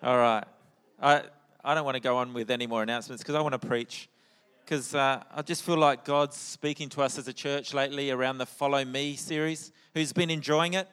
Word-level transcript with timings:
All 0.00 0.16
right. 0.16 0.44
I, 1.02 1.22
I 1.64 1.74
don't 1.74 1.84
want 1.84 1.96
to 1.96 2.00
go 2.00 2.18
on 2.18 2.32
with 2.32 2.52
any 2.52 2.68
more 2.68 2.84
announcements 2.84 3.20
because 3.20 3.34
I 3.34 3.40
want 3.40 3.60
to 3.60 3.66
preach. 3.66 4.08
Because 4.64 4.94
uh, 4.94 5.24
I 5.34 5.42
just 5.42 5.64
feel 5.64 5.76
like 5.76 6.04
God's 6.04 6.36
speaking 6.36 6.88
to 6.90 7.02
us 7.02 7.18
as 7.18 7.26
a 7.26 7.32
church 7.32 7.74
lately 7.74 8.12
around 8.12 8.38
the 8.38 8.46
Follow 8.46 8.84
Me 8.84 9.16
series. 9.16 9.72
Who's 9.94 10.12
been 10.12 10.30
enjoying 10.30 10.74
it? 10.74 10.88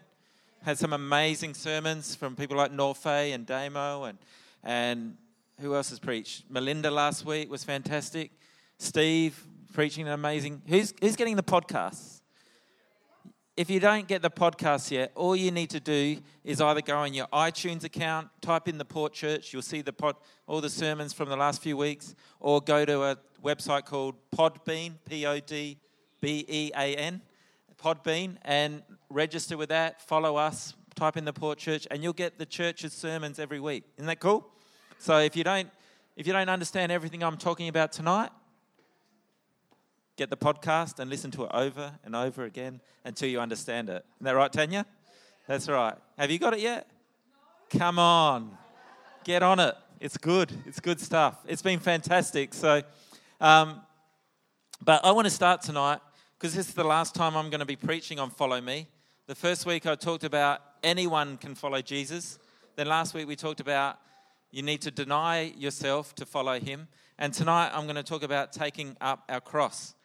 Had 0.63 0.79
some 0.79 0.91
amazing 0.91 1.53
sermons 1.53 2.15
from 2.15 2.35
people 2.35 2.57
like 2.57 2.71
Norfay 2.71 3.35
and 3.35 3.45
Damo 3.45 4.05
and, 4.05 4.17
and 4.63 5.17
who 5.61 5.75
else 5.75 5.91
has 5.91 5.99
preached? 5.99 6.45
Melinda 6.49 6.89
last 6.89 7.25
week 7.25 7.51
was 7.51 7.63
fantastic. 7.63 8.31
Steve 8.79 9.39
preaching 9.71 10.07
an 10.07 10.13
amazing. 10.13 10.63
Who's, 10.65 10.95
who's 10.99 11.15
getting 11.15 11.35
the 11.35 11.43
podcasts? 11.43 12.14
If 13.57 13.69
you 13.69 13.79
don't 13.79 14.07
get 14.07 14.21
the 14.21 14.29
podcast 14.29 14.91
yet, 14.91 15.11
all 15.15 15.35
you 15.35 15.49
need 15.49 15.69
to 15.69 15.79
do 15.79 16.17
is 16.43 16.59
either 16.59 16.81
go 16.81 16.97
on 16.97 17.13
your 17.13 17.27
iTunes 17.27 17.85
account, 17.85 18.27
type 18.41 18.67
in 18.67 18.77
the 18.77 18.83
Port 18.83 19.13
Church, 19.13 19.53
you'll 19.53 19.61
see 19.61 19.81
the 19.81 19.93
pod, 19.93 20.15
all 20.45 20.59
the 20.59 20.69
sermons 20.69 21.13
from 21.13 21.29
the 21.29 21.37
last 21.37 21.61
few 21.61 21.77
weeks, 21.77 22.15
or 22.41 22.59
go 22.59 22.83
to 22.83 23.03
a 23.03 23.17
website 23.43 23.85
called 23.85 24.15
Podbean, 24.35 24.95
P 25.05 25.25
O 25.25 25.39
D 25.39 25.77
B 26.19 26.45
E 26.49 26.71
A 26.75 26.95
N, 26.95 27.21
Podbean, 27.81 28.35
and 28.41 28.83
register 29.09 29.55
with 29.55 29.69
that. 29.69 30.01
Follow 30.01 30.35
us, 30.35 30.73
type 30.95 31.15
in 31.15 31.23
the 31.23 31.33
Port 31.33 31.57
Church, 31.57 31.87
and 31.89 32.03
you'll 32.03 32.13
get 32.13 32.37
the 32.37 32.45
church's 32.45 32.91
sermons 32.91 33.39
every 33.39 33.61
week. 33.61 33.85
Isn't 33.95 34.07
that 34.07 34.19
cool? 34.19 34.49
So 34.97 35.19
if 35.19 35.35
you 35.37 35.45
don't 35.45 35.69
if 36.17 36.27
you 36.27 36.33
don't 36.33 36.49
understand 36.49 36.91
everything 36.91 37.23
I'm 37.23 37.37
talking 37.37 37.69
about 37.69 37.93
tonight, 37.93 38.31
get 40.15 40.29
the 40.29 40.37
podcast 40.37 40.99
and 40.99 41.09
listen 41.09 41.31
to 41.31 41.43
it 41.43 41.51
over 41.53 41.91
and 42.03 42.15
over 42.15 42.43
again 42.43 42.81
until 43.03 43.29
you 43.29 43.39
understand 43.39 43.89
it. 43.89 44.05
Isn't 44.17 44.25
that 44.25 44.35
right, 44.35 44.51
Tanya? 44.51 44.85
That's 45.47 45.67
right. 45.67 45.95
Have 46.17 46.31
you 46.31 46.39
got 46.39 46.53
it 46.53 46.59
yet? 46.59 46.89
Come 47.69 47.99
on. 47.99 48.57
Get 49.23 49.43
on 49.43 49.59
it. 49.59 49.75
It's 49.99 50.17
good. 50.17 50.51
It's 50.65 50.79
good 50.79 50.99
stuff. 50.99 51.37
It's 51.47 51.61
been 51.61 51.79
fantastic. 51.79 52.53
So, 52.53 52.81
um, 53.41 53.81
but 54.83 55.03
I 55.03 55.11
want 55.11 55.25
to 55.25 55.31
start 55.31 55.61
tonight 55.61 55.99
because 56.37 56.53
this 56.53 56.67
is 56.67 56.73
the 56.73 56.83
last 56.83 57.15
time 57.15 57.35
I'm 57.35 57.49
going 57.49 57.59
to 57.59 57.65
be 57.65 57.75
preaching 57.75 58.19
on 58.19 58.29
Follow 58.29 58.61
Me. 58.61 58.87
The 59.27 59.35
first 59.35 59.65
week 59.65 59.85
I 59.85 59.95
talked 59.95 60.23
about 60.23 60.61
anyone 60.83 61.37
can 61.37 61.55
follow 61.55 61.81
Jesus. 61.81 62.37
Then 62.75 62.87
last 62.87 63.13
week 63.13 63.27
we 63.27 63.35
talked 63.35 63.59
about 63.59 63.97
you 64.51 64.61
need 64.61 64.81
to 64.81 64.91
deny 64.91 65.53
yourself 65.57 66.13
to 66.15 66.25
follow 66.25 66.59
him. 66.59 66.87
And 67.17 67.33
tonight 67.33 67.71
I'm 67.73 67.83
going 67.85 67.95
to 67.95 68.03
talk 68.03 68.23
about 68.23 68.53
taking 68.53 68.95
up 69.01 69.23
our 69.27 69.41
cross. 69.41 69.95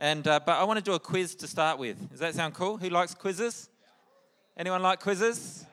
And, 0.00 0.26
uh, 0.26 0.40
but 0.44 0.52
I 0.52 0.64
want 0.64 0.78
to 0.78 0.82
do 0.82 0.94
a 0.94 0.98
quiz 0.98 1.34
to 1.36 1.46
start 1.46 1.78
with. 1.78 2.10
Does 2.10 2.20
that 2.20 2.34
sound 2.34 2.54
cool? 2.54 2.78
Who 2.78 2.88
likes 2.88 3.14
quizzes? 3.14 3.68
Anyone 4.56 4.80
like 4.80 4.98
quizzes? 4.98 5.66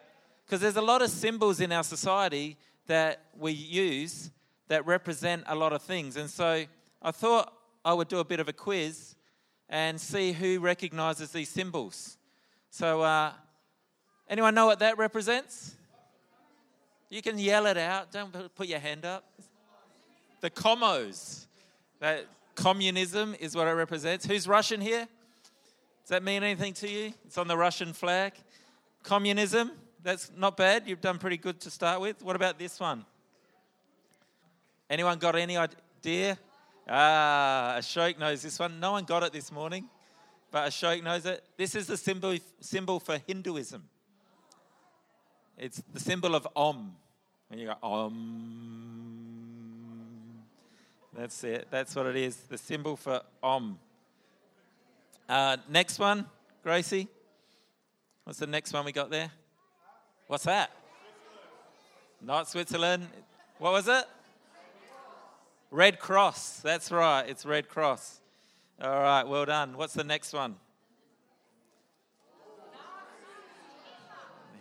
Because 0.46 0.60
there's 0.60 0.76
a 0.76 0.82
lot 0.82 1.02
of 1.02 1.10
symbols 1.10 1.62
in 1.62 1.72
our 1.72 1.84
society 1.84 2.58
that 2.88 3.22
we 3.38 3.54
use 3.54 4.30
that 4.68 4.86
represent 4.86 5.44
a 5.48 5.56
lot 5.56 5.72
of 5.72 5.82
things. 5.82 6.18
And 6.18 6.30
so 6.30 6.66
I 7.02 7.12
thought 7.12 7.54
I 7.86 7.94
would 7.94 8.10
do 8.10 8.20
a 8.20 8.26
bit 8.26 8.42
of 8.42 8.50
a 8.50 8.54
quiz 8.54 9.16
and 9.70 10.00
see 10.00 10.34
who 10.34 10.60
recognizes 10.60 11.32
these 11.32 11.48
symbols. 11.48 12.18
So, 12.70 13.02
uh, 13.04 13.32
anyone 14.30 14.54
know 14.54 14.66
what 14.66 14.80
that 14.80 14.98
represents? 14.98 15.74
You 17.10 17.22
can 17.22 17.40
yell 17.40 17.66
it 17.66 17.78
out. 17.78 18.12
Don't 18.12 18.54
put 18.56 18.68
your 18.68 18.80
hand 18.80 19.06
up. 19.06 19.24
The 20.42 20.50
comos. 20.50 21.46
That 22.02 22.26
Communism 22.58 23.36
is 23.40 23.56
what 23.56 23.68
it 23.68 23.72
represents. 23.72 24.26
Who's 24.26 24.48
Russian 24.48 24.82
here? 24.82 25.08
Does 26.02 26.10
that 26.10 26.24
mean 26.24 26.42
anything 26.42 26.74
to 26.74 26.90
you? 26.90 27.14
It's 27.24 27.38
on 27.38 27.48
the 27.48 27.56
Russian 27.56 27.94
flag. 27.94 28.34
Communism, 29.04 29.72
that's 30.02 30.32
not 30.36 30.58
bad. 30.58 30.88
You've 30.88 31.00
done 31.00 31.20
pretty 31.20 31.38
good 31.38 31.60
to 31.62 31.70
start 31.70 32.02
with. 32.02 32.24
What 32.24 32.36
about 32.36 32.58
this 32.58 32.80
one? 32.80 33.06
Anyone 34.90 35.20
got 35.20 35.36
any 35.36 35.56
idea? 35.56 36.40
Ah, 36.90 37.76
Ashok 37.78 38.18
knows 38.18 38.42
this 38.42 38.58
one. 38.58 38.80
No 38.80 38.94
one 38.94 39.04
got 39.04 39.22
it 39.22 39.34
this 39.34 39.52
morning, 39.52 39.88
but 40.50 40.68
Ashok 40.68 41.04
knows 41.04 41.28
it. 41.28 41.44
This 41.58 41.76
is 41.76 41.86
the 41.86 41.96
symbol, 41.96 42.36
symbol 42.60 43.00
for 43.00 43.20
Hinduism. 43.28 43.84
It's 45.60 45.84
the 45.94 46.00
symbol 46.00 46.34
of 46.34 46.48
Om. 46.56 46.96
When 47.50 47.60
you 47.60 47.68
go 47.68 47.76
Om, 47.84 48.97
that's 51.18 51.44
it. 51.44 51.68
That's 51.72 51.96
what 51.96 52.06
it 52.06 52.16
is. 52.16 52.36
The 52.36 52.60
symbol 52.60 52.96
for 52.96 53.22
Om. 53.42 53.80
Uh, 55.28 55.58
next 55.68 55.98
one, 55.98 56.28
Gracie. 56.64 57.08
What's 58.24 58.38
the 58.38 58.46
next 58.46 58.72
one 58.72 58.86
we 58.86 58.92
got 58.92 59.10
there? 59.10 59.32
What's 60.28 60.44
that? 60.44 60.70
Not 62.22 62.48
Switzerland. 62.48 63.08
What 63.58 63.74
was 63.74 63.88
it? 63.88 64.06
Red 65.72 66.00
Cross. 66.00 66.60
That's 66.60 66.92
right. 66.92 67.24
It's 67.28 67.48
Red 67.48 67.68
Cross. 67.68 68.20
All 68.80 69.02
right. 69.02 69.24
Well 69.24 69.46
done. 69.46 69.76
What's 69.76 69.94
the 69.94 70.04
next 70.04 70.34
one? 70.34 70.56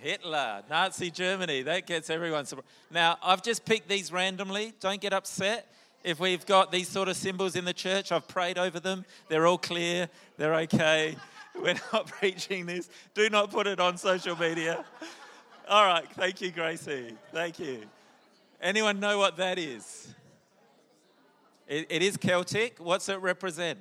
Hitler, 0.00 0.62
Nazi 0.71 1.11
Germany. 1.11 1.62
That 1.62 1.87
gets 1.87 2.09
everyone. 2.09 2.47
Now, 2.91 3.19
I've 3.23 3.43
just 3.43 3.65
picked 3.65 3.88
these 3.88 4.11
randomly. 4.11 4.73
Don't 4.81 5.00
get 5.00 5.12
upset 5.12 5.71
if 6.05 6.21
we've 6.21 6.45
got 6.47 6.71
these 6.71 6.89
sort 6.89 7.09
of 7.09 7.17
symbols 7.17 7.57
in 7.57 7.65
the 7.65 7.73
church, 7.73 8.12
I've 8.12 8.29
prayed 8.29 8.59
over 8.59 8.81
them. 8.81 9.05
They're 9.29 9.47
all 9.47 9.59
clear, 9.59 10.09
they're 10.37 10.55
okay. 10.55 11.17
We're 11.61 11.75
not 11.93 12.07
preaching 12.21 12.67
this. 12.67 12.89
Do 13.15 13.29
not 13.31 13.51
put 13.51 13.67
it 13.67 13.81
on 13.81 13.97
social 13.97 14.37
media. 14.37 14.85
All 15.69 15.87
right, 15.87 16.06
thank 16.12 16.41
you, 16.41 16.51
Gracie. 16.51 17.17
Thank 17.33 17.59
you. 17.59 17.83
Anyone 18.61 19.01
know 19.01 19.19
what 19.19 19.37
that 19.39 19.59
is? 19.59 20.15
it, 21.67 21.87
it 21.91 22.03
is 22.03 22.17
Celtic. 22.17 22.79
What's 22.79 23.09
it 23.09 23.21
represent? 23.21 23.79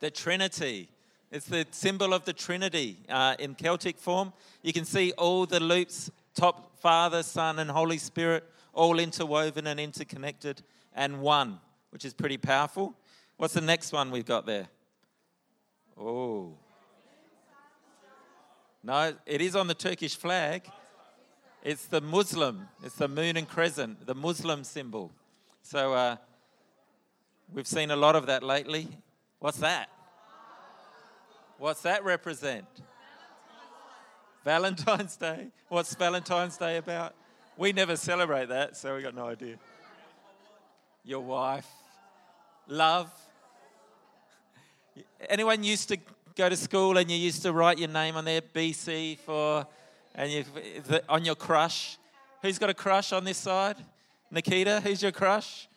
The 0.00 0.10
Trinity. 0.10 0.88
It's 1.30 1.46
the 1.46 1.66
symbol 1.70 2.12
of 2.12 2.24
the 2.24 2.32
Trinity 2.32 2.98
uh, 3.08 3.36
in 3.38 3.54
Celtic 3.54 3.98
form. 3.98 4.32
You 4.62 4.72
can 4.72 4.84
see 4.84 5.12
all 5.12 5.46
the 5.46 5.60
loops 5.60 6.10
top 6.34 6.78
Father, 6.80 7.22
Son, 7.22 7.58
and 7.58 7.70
Holy 7.70 7.98
Spirit 7.98 8.44
all 8.72 8.98
interwoven 8.98 9.66
and 9.66 9.78
interconnected 9.78 10.62
and 10.94 11.20
one, 11.20 11.60
which 11.90 12.04
is 12.04 12.14
pretty 12.14 12.36
powerful. 12.36 12.94
What's 13.36 13.54
the 13.54 13.60
next 13.60 13.92
one 13.92 14.10
we've 14.10 14.26
got 14.26 14.46
there? 14.46 14.68
Oh. 15.98 16.54
No, 18.82 19.14
it 19.26 19.40
is 19.40 19.54
on 19.54 19.66
the 19.68 19.74
Turkish 19.74 20.16
flag. 20.16 20.68
It's 21.62 21.86
the 21.86 22.00
Muslim, 22.00 22.68
it's 22.82 22.96
the 22.96 23.06
moon 23.06 23.36
and 23.36 23.48
crescent, 23.48 24.04
the 24.04 24.16
Muslim 24.16 24.64
symbol. 24.64 25.12
So 25.62 25.92
uh, 25.94 26.16
we've 27.52 27.68
seen 27.68 27.92
a 27.92 27.96
lot 27.96 28.16
of 28.16 28.26
that 28.26 28.42
lately. 28.42 28.88
What's 29.38 29.58
that? 29.58 29.88
What's 31.58 31.82
that 31.82 32.04
represent? 32.04 32.66
Valentine's 34.44 35.16
Day. 35.16 35.48
What's 35.68 35.94
Valentine's 35.94 36.56
Day 36.56 36.78
about? 36.78 37.14
We 37.56 37.72
never 37.72 37.96
celebrate 37.96 38.48
that, 38.48 38.76
so 38.76 38.96
we 38.96 39.02
got 39.02 39.14
no 39.14 39.26
idea. 39.26 39.56
Your 41.04 41.20
wife, 41.20 41.66
love. 42.66 43.10
Anyone 45.28 45.62
used 45.62 45.88
to 45.88 45.98
go 46.34 46.48
to 46.48 46.56
school 46.56 46.96
and 46.96 47.10
you 47.10 47.16
used 47.16 47.42
to 47.42 47.52
write 47.52 47.78
your 47.78 47.88
name 47.88 48.16
on 48.16 48.24
there, 48.24 48.40
BC 48.40 49.18
for, 49.18 49.66
and 50.14 50.30
you 50.30 50.44
on 51.08 51.24
your 51.24 51.34
crush. 51.34 51.98
Who's 52.40 52.58
got 52.58 52.70
a 52.70 52.74
crush 52.74 53.12
on 53.12 53.24
this 53.24 53.38
side? 53.38 53.76
Nikita, 54.30 54.80
who's 54.80 55.02
your 55.02 55.12
crush? 55.12 55.68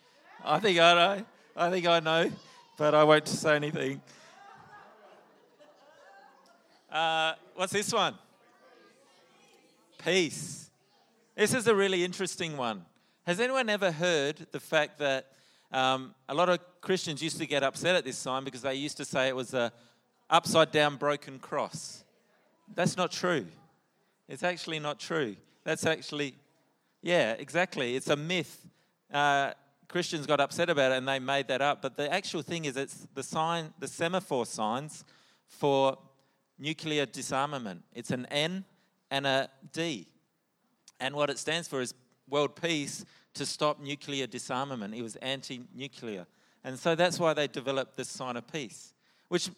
I 0.44 0.58
think 0.58 0.78
I 0.78 0.94
know. 0.94 1.24
I 1.56 1.70
think 1.70 1.86
I 1.86 2.00
know, 2.00 2.30
but 2.78 2.94
I 2.94 3.04
won't 3.04 3.28
say 3.28 3.56
anything. 3.56 4.00
Uh, 6.90 7.34
what's 7.54 7.72
this 7.72 7.92
one? 7.92 8.14
Peace. 10.02 10.65
This 11.36 11.52
is 11.52 11.66
a 11.66 11.74
really 11.74 12.02
interesting 12.02 12.56
one. 12.56 12.86
Has 13.26 13.40
anyone 13.40 13.68
ever 13.68 13.92
heard 13.92 14.46
the 14.52 14.58
fact 14.58 14.98
that 15.00 15.32
um, 15.70 16.14
a 16.30 16.34
lot 16.34 16.48
of 16.48 16.60
Christians 16.80 17.22
used 17.22 17.36
to 17.36 17.46
get 17.46 17.62
upset 17.62 17.94
at 17.94 18.06
this 18.06 18.16
sign 18.16 18.42
because 18.42 18.62
they 18.62 18.74
used 18.74 18.96
to 18.96 19.04
say 19.04 19.28
it 19.28 19.36
was 19.36 19.52
a 19.52 19.70
upside 20.30 20.72
down 20.72 20.96
broken 20.96 21.38
cross? 21.38 22.04
That's 22.74 22.96
not 22.96 23.12
true. 23.12 23.44
It's 24.30 24.42
actually 24.42 24.78
not 24.78 24.98
true. 24.98 25.36
That's 25.62 25.84
actually, 25.84 26.36
yeah, 27.02 27.32
exactly. 27.32 27.96
It's 27.96 28.08
a 28.08 28.16
myth. 28.16 28.66
Uh, 29.12 29.50
Christians 29.88 30.24
got 30.24 30.40
upset 30.40 30.70
about 30.70 30.92
it 30.92 30.96
and 30.96 31.06
they 31.06 31.18
made 31.18 31.48
that 31.48 31.60
up. 31.60 31.82
But 31.82 31.98
the 31.98 32.10
actual 32.10 32.40
thing 32.40 32.64
is, 32.64 32.78
it's 32.78 33.06
the 33.12 33.22
sign, 33.22 33.74
the 33.78 33.88
semaphore 33.88 34.46
signs 34.46 35.04
for 35.48 35.98
nuclear 36.58 37.04
disarmament. 37.04 37.82
It's 37.92 38.10
an 38.10 38.24
N 38.30 38.64
and 39.10 39.26
a 39.26 39.50
D. 39.74 40.06
And 41.00 41.14
what 41.14 41.30
it 41.30 41.38
stands 41.38 41.68
for 41.68 41.80
is 41.80 41.94
world 42.28 42.60
peace 42.60 43.04
to 43.34 43.46
stop 43.46 43.80
nuclear 43.80 44.26
disarmament. 44.26 44.94
It 44.94 45.02
was 45.02 45.16
anti 45.16 45.62
nuclear. 45.74 46.26
And 46.64 46.78
so 46.78 46.94
that's 46.94 47.18
why 47.18 47.32
they 47.34 47.46
developed 47.46 47.96
this 47.96 48.08
sign 48.08 48.36
of 48.36 48.50
peace, 48.50 48.92
which 49.28 49.50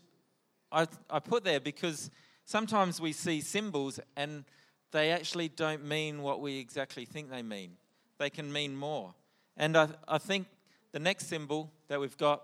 I, 0.71 0.87
I 1.09 1.21
put 1.21 1.45
there 1.45 1.61
because 1.61 2.11
sometimes 2.45 3.01
we 3.01 3.13
see 3.13 3.41
symbols 3.41 3.99
and 4.17 4.45
they 4.91 5.11
actually 5.11 5.49
don't 5.49 5.85
mean 5.85 6.23
what 6.23 6.41
we 6.41 6.59
exactly 6.59 7.05
think 7.05 7.31
they 7.31 7.43
mean. 7.43 7.73
They 8.19 8.31
can 8.31 8.53
mean 8.53 8.77
more. 8.77 9.15
And 9.57 9.77
I, 9.77 9.89
I 10.07 10.19
think 10.19 10.47
the 10.93 10.99
next 10.99 11.29
symbol 11.29 11.73
that 11.89 12.01
we've 12.01 12.17
got 12.17 12.43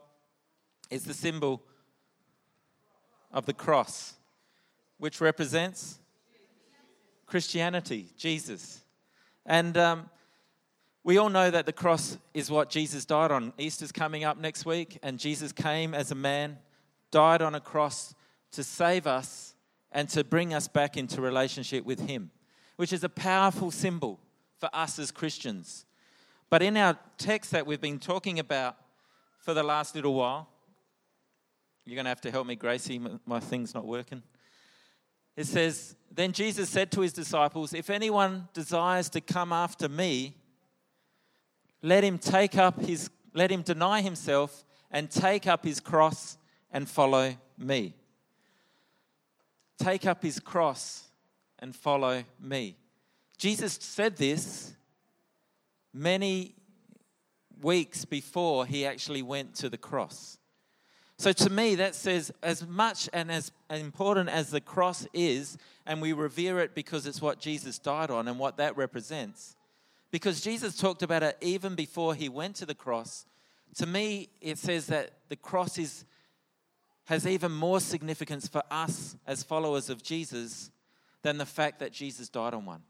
is 0.91 1.05
the 1.05 1.14
symbol 1.14 1.62
of 3.32 3.46
the 3.46 3.52
cross, 3.52 4.14
which 4.99 5.20
represents 5.20 5.99
Christianity, 7.26 8.08
Jesus. 8.17 8.83
And 9.46 9.76
um, 9.76 10.11
we 11.02 11.19
all 11.19 11.29
know 11.29 11.50
that 11.50 11.67
the 11.67 11.73
cross 11.73 12.19
is 12.32 12.50
what 12.50 12.70
Jesus 12.70 13.05
died 13.05 13.31
on. 13.31 13.52
Easter's 13.58 13.93
coming 13.93 14.25
up 14.25 14.38
next 14.38 14.64
week, 14.64 14.99
and 15.02 15.19
Jesus 15.19 15.52
came 15.52 15.94
as 15.94 16.11
a 16.11 16.14
man, 16.14 16.58
died 17.11 17.43
on 17.43 17.55
a 17.55 17.61
cross 17.61 18.14
to 18.52 18.64
save 18.64 19.06
us 19.06 19.55
and 19.93 20.08
to 20.08 20.25
bring 20.25 20.55
us 20.55 20.67
back 20.67 20.96
into 20.96 21.20
relationship 21.20 21.85
with 21.85 22.08
Him, 22.08 22.31
which 22.76 22.93
is 22.93 23.05
a 23.05 23.08
powerful 23.08 23.70
symbol 23.70 24.19
for 24.58 24.70
us 24.73 24.99
as 24.99 25.11
Christians. 25.11 25.85
But 26.49 26.62
in 26.62 26.76
our 26.76 26.99
text 27.19 27.50
that 27.50 27.67
we've 27.67 27.81
been 27.81 27.99
talking 27.99 28.38
about 28.38 28.76
for 29.38 29.55
the 29.55 29.62
last 29.62 29.94
little 29.94 30.14
while, 30.14 30.49
you're 31.85 31.96
going 31.96 32.06
to 32.06 32.11
have 32.11 32.20
to 32.23 32.31
help 32.31 32.46
me, 32.46 32.56
Gracie. 32.56 33.00
My 33.26 33.41
thing's 33.41 33.75
not 33.75 33.85
working. 33.85 34.23
It 35.36 35.46
says, 35.46 35.96
Then 36.10 36.32
Jesus 36.32 36.69
said 36.69 36.90
to 36.92 37.00
his 37.00 37.12
disciples, 37.12 37.75
If 37.75 37.90
anyone 37.90 38.48
desires 38.52 39.08
to 39.10 39.20
come 39.20 39.52
after 39.52 39.88
me, 39.88 40.36
let 41.82 42.04
him 42.04 42.19
take 42.19 42.56
up 42.56 42.81
his, 42.81 43.10
let 43.34 43.50
him 43.50 43.62
deny 43.62 44.00
himself 44.00 44.64
and 44.90 45.10
take 45.10 45.46
up 45.46 45.64
his 45.64 45.81
cross 45.81 46.38
and 46.70 46.88
follow 46.88 47.34
me. 47.58 47.94
Take 49.78 50.06
up 50.06 50.22
his 50.22 50.38
cross 50.38 51.04
and 51.58 51.75
follow 51.75 52.25
me. 52.40 52.76
Jesus 53.36 53.75
said 53.81 54.16
this 54.16 54.72
many 55.92 56.54
weeks 57.60 58.04
before 58.04 58.66
he 58.66 58.86
actually 58.86 59.22
went 59.22 59.54
to 59.56 59.69
the 59.69 59.78
cross. 59.78 60.38
So 61.24 61.32
to 61.32 61.48
me, 61.48 61.76
that 61.76 61.94
says 61.94 62.30
as 62.42 62.66
much 62.66 63.08
and 63.14 63.32
as 63.32 63.50
important 63.70 64.28
as 64.28 64.50
the 64.50 64.60
cross 64.60 65.06
is, 65.14 65.56
and 65.86 66.02
we 66.02 66.12
revere 66.12 66.58
it 66.58 66.74
because 66.74 67.06
it's 67.06 67.22
what 67.22 67.40
Jesus 67.40 67.78
died 67.78 68.10
on 68.10 68.28
and 68.28 68.38
what 68.38 68.58
that 68.58 68.76
represents, 68.76 69.56
because 70.10 70.42
Jesus 70.42 70.76
talked 70.76 71.02
about 71.02 71.22
it 71.22 71.38
even 71.40 71.76
before 71.76 72.14
he 72.14 72.28
went 72.28 72.56
to 72.56 72.66
the 72.66 72.74
cross, 72.74 73.24
to 73.76 73.86
me, 73.86 74.28
it 74.42 74.58
says 74.58 74.88
that 74.88 75.12
the 75.30 75.36
cross 75.36 75.78
is, 75.78 76.04
has 77.04 77.26
even 77.26 77.52
more 77.52 77.80
significance 77.80 78.46
for 78.46 78.62
us 78.70 79.16
as 79.26 79.42
followers 79.42 79.88
of 79.88 80.02
Jesus 80.02 80.70
than 81.22 81.38
the 81.38 81.46
fact 81.46 81.78
that 81.78 81.90
Jesus 81.90 82.28
died 82.28 82.52
on 82.52 82.66
one. 82.66 82.82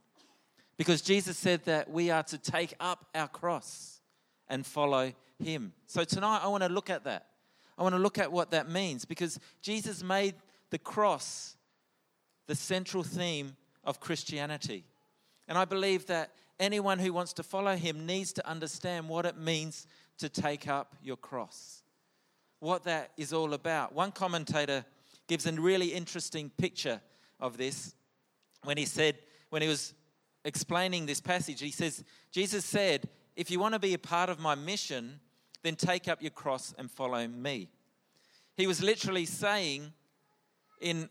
Because 0.77 1.03
Jesus 1.03 1.39
said 1.39 1.65
that 1.67 1.89
we 1.89 2.11
are 2.11 2.25
to 2.25 2.39
take 2.39 2.75
up 2.81 3.07
our 3.15 3.29
cross 3.29 4.01
and 4.49 4.67
follow 4.67 5.13
him. 5.39 5.73
So 5.87 6.03
tonight, 6.03 6.41
I 6.43 6.49
want 6.49 6.65
to 6.65 6.69
look 6.69 6.91
at 6.91 7.05
that. 7.05 7.27
I 7.77 7.83
want 7.83 7.95
to 7.95 8.01
look 8.01 8.19
at 8.19 8.31
what 8.31 8.51
that 8.53 8.69
means 8.69 9.05
because 9.05 9.39
Jesus 9.63 10.03
made 10.03 10.35
the 10.71 10.79
cross 10.79 11.57
the 12.47 12.55
central 12.55 13.03
theme 13.03 13.57
of 13.85 14.01
Christianity. 14.01 14.85
And 15.49 15.59
I 15.59 15.65
believe 15.65 16.07
that 16.07 16.31
anyone 16.59 16.99
who 16.99 17.13
wants 17.13 17.33
to 17.35 17.43
follow 17.43 17.77
him 17.77 18.07
needs 18.07 18.33
to 18.35 18.49
understand 18.49 19.09
what 19.09 19.27
it 19.27 19.37
means 19.37 19.87
to 20.19 20.29
take 20.29 20.69
up 20.69 20.95
your 21.03 21.17
cross, 21.17 21.83
what 22.61 22.85
that 22.85 23.13
is 23.17 23.33
all 23.33 23.55
about. 23.55 23.95
One 23.95 24.13
commentator 24.13 24.85
gives 25.27 25.47
a 25.47 25.53
really 25.53 25.89
interesting 25.89 26.51
picture 26.51 27.01
of 27.41 27.57
this 27.57 27.95
when 28.63 28.77
he 28.77 28.85
said, 28.85 29.19
when 29.51 29.63
he 29.63 29.69
was 29.69 29.95
explaining 30.45 31.07
this 31.07 31.21
passage, 31.21 31.61
he 31.61 31.71
says, 31.71 32.05
Jesus 32.31 32.65
said, 32.65 33.09
If 33.37 33.51
you 33.51 33.59
want 33.59 33.75
to 33.75 33.81
be 33.81 33.95
a 33.95 33.99
part 33.99 34.31
of 34.31 34.39
my 34.39 34.55
mission, 34.55 35.21
then 35.65 35.75
take 35.75 36.07
up 36.07 36.23
your 36.23 36.31
cross 36.31 36.73
and 36.79 36.89
follow 36.89 37.27
me. 37.27 37.71
He 38.57 38.69
was 38.69 38.81
literally 38.83 39.25
saying, 39.25 39.93
in 40.81 41.09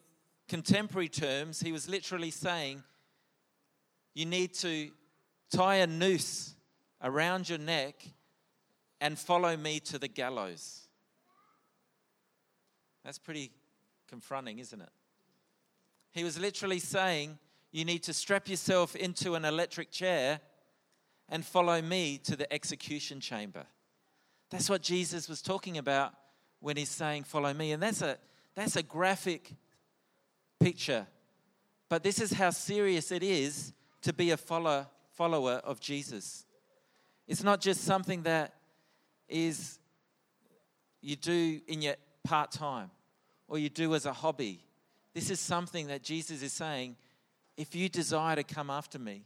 contemporary 0.48 1.10
terms, 1.10 1.60
he 1.60 1.74
was 1.74 1.90
literally 1.90 2.32
saying, 2.32 2.84
you 4.14 4.26
need 4.26 4.54
to 4.54 4.92
tie 5.52 5.78
a 5.78 5.88
noose 5.88 6.54
around 7.02 7.50
your 7.50 7.58
neck 7.58 8.06
and 9.02 9.18
follow 9.18 9.58
me 9.58 9.80
to 9.82 9.98
the 9.98 10.08
gallows. 10.08 10.88
That's 13.04 13.20
pretty 13.20 13.52
confronting, 14.08 14.60
isn't 14.60 14.80
it? 14.80 14.92
He 16.12 16.24
was 16.24 16.40
literally 16.40 16.80
saying, 16.80 17.40
you 17.72 17.86
need 17.86 18.04
to 18.04 18.14
strap 18.14 18.48
yourself 18.48 18.96
into 18.96 19.34
an 19.34 19.46
electric 19.46 19.90
chair 19.90 20.40
and 21.28 21.44
follow 21.44 21.82
me 21.82 22.20
to 22.20 22.36
the 22.36 22.54
execution 22.54 23.20
chamber. 23.20 23.66
That's 24.54 24.70
what 24.70 24.84
Jesus 24.84 25.28
was 25.28 25.42
talking 25.42 25.80
about 25.80 26.14
when 26.60 26.78
he's 26.78 26.92
saying, 26.92 27.24
Follow 27.24 27.52
me. 27.56 27.72
And 27.72 27.82
that's 27.82 28.04
a, 28.04 28.20
that's 28.54 28.76
a 28.76 28.84
graphic 28.84 29.52
picture. 30.60 31.08
But 31.90 32.04
this 32.04 32.22
is 32.22 32.34
how 32.34 32.52
serious 32.52 33.12
it 33.12 33.24
is 33.24 33.74
to 34.04 34.14
be 34.14 34.30
a 34.30 34.38
follower, 34.38 34.86
follower 35.16 35.54
of 35.64 35.80
Jesus. 35.80 36.46
It's 37.28 37.42
not 37.42 37.62
just 37.62 37.84
something 37.84 38.22
that 38.24 38.54
is 39.28 39.80
you 41.02 41.16
do 41.16 41.60
in 41.68 41.82
your 41.82 41.96
part 42.24 42.52
time 42.52 42.92
or 43.48 43.58
you 43.58 43.70
do 43.70 43.96
as 43.96 44.06
a 44.06 44.14
hobby. 44.14 44.64
This 45.16 45.32
is 45.32 45.40
something 45.40 45.88
that 45.88 46.04
Jesus 46.04 46.44
is 46.44 46.54
saying 46.54 46.96
if 47.58 47.74
you 47.74 47.90
desire 47.90 48.36
to 48.36 48.44
come 48.44 48.70
after 48.70 49.00
me, 49.00 49.24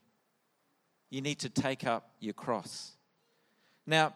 you 1.09 1.19
need 1.19 1.39
to 1.39 1.49
take 1.49 1.85
up 1.85 2.11
your 2.21 2.33
cross. 2.33 2.93
Now, 3.85 4.13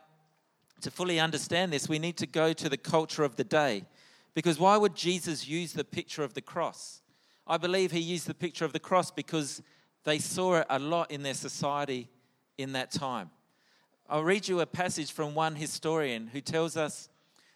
to 0.81 0.91
fully 0.91 1.19
understand 1.19 1.71
this, 1.73 1.89
we 1.89 1.99
need 1.99 2.17
to 2.17 2.27
go 2.27 2.53
to 2.53 2.69
the 2.69 2.77
culture 2.77 3.23
of 3.23 3.35
the 3.35 3.43
day. 3.43 3.85
Because 4.33 4.59
why 4.59 4.77
would 4.77 4.95
Jesus 4.95 5.47
use 5.47 5.73
the 5.73 5.83
picture 5.83 6.23
of 6.23 6.33
the 6.33 6.41
cross? 6.41 7.01
I 7.47 7.57
believe 7.57 7.91
he 7.91 7.99
used 7.99 8.27
the 8.27 8.33
picture 8.33 8.65
of 8.65 8.73
the 8.73 8.79
cross 8.79 9.11
because 9.11 9.61
they 10.03 10.19
saw 10.19 10.55
it 10.55 10.67
a 10.69 10.79
lot 10.79 11.11
in 11.11 11.23
their 11.23 11.33
society 11.33 12.09
in 12.57 12.73
that 12.73 12.91
time. 12.91 13.29
I'll 14.09 14.23
read 14.23 14.47
you 14.47 14.59
a 14.59 14.65
passage 14.65 15.11
from 15.11 15.35
one 15.35 15.55
historian 15.55 16.27
who 16.27 16.41
tells 16.41 16.77
us 16.77 17.09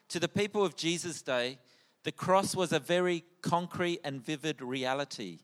to 0.10 0.20
the 0.20 0.28
people 0.28 0.64
of 0.64 0.76
Jesus' 0.76 1.22
day, 1.22 1.60
the 2.04 2.12
cross 2.12 2.56
was 2.56 2.72
a 2.72 2.80
very 2.80 3.24
concrete 3.42 4.00
and 4.04 4.24
vivid 4.24 4.62
reality. 4.62 5.40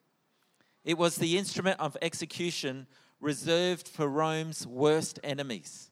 It 0.84 0.98
was 0.98 1.16
the 1.16 1.38
instrument 1.38 1.80
of 1.80 1.98
execution 2.02 2.88
reserved 3.20 3.88
for 3.88 4.08
Rome's 4.08 4.66
worst 4.66 5.20
enemies. 5.24 5.92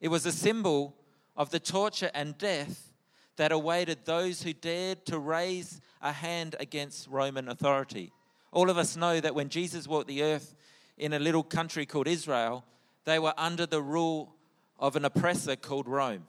It 0.00 0.08
was 0.08 0.26
a 0.26 0.32
symbol 0.32 0.96
of 1.36 1.50
the 1.50 1.60
torture 1.60 2.10
and 2.14 2.38
death 2.38 2.92
that 3.36 3.52
awaited 3.52 4.04
those 4.04 4.42
who 4.42 4.52
dared 4.52 5.04
to 5.06 5.18
raise 5.18 5.80
a 6.00 6.12
hand 6.12 6.54
against 6.60 7.08
Roman 7.08 7.48
authority. 7.48 8.12
All 8.52 8.70
of 8.70 8.78
us 8.78 8.96
know 8.96 9.20
that 9.20 9.34
when 9.34 9.48
Jesus 9.48 9.88
walked 9.88 10.06
the 10.06 10.22
earth 10.22 10.54
in 10.96 11.12
a 11.12 11.18
little 11.18 11.42
country 11.42 11.86
called 11.86 12.06
Israel, 12.06 12.64
they 13.04 13.18
were 13.18 13.34
under 13.36 13.66
the 13.66 13.82
rule 13.82 14.36
of 14.78 14.96
an 14.96 15.04
oppressor 15.04 15.56
called 15.56 15.88
Rome, 15.88 16.26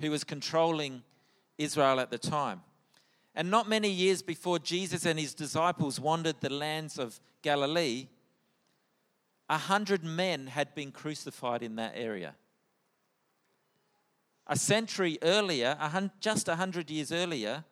who 0.00 0.10
was 0.10 0.22
controlling 0.22 1.02
Israel 1.58 1.98
at 1.98 2.10
the 2.10 2.18
time. 2.18 2.62
And 3.34 3.50
not 3.50 3.68
many 3.68 3.90
years 3.90 4.22
before 4.22 4.60
Jesus 4.60 5.04
and 5.04 5.18
his 5.18 5.34
disciples 5.34 5.98
wandered 5.98 6.36
the 6.40 6.52
lands 6.52 6.98
of 6.98 7.18
Galilee, 7.42 8.06
a 9.48 9.58
hundred 9.58 10.04
men 10.04 10.46
had 10.46 10.74
been 10.74 10.92
crucified 10.92 11.62
in 11.62 11.76
that 11.76 11.92
area. 11.96 12.36
A 14.46 14.56
century 14.56 15.18
earlier, 15.22 15.76
just 16.20 16.48
a 16.48 16.56
hundred 16.56 16.90
years 16.90 17.10
earlier, 17.10 17.64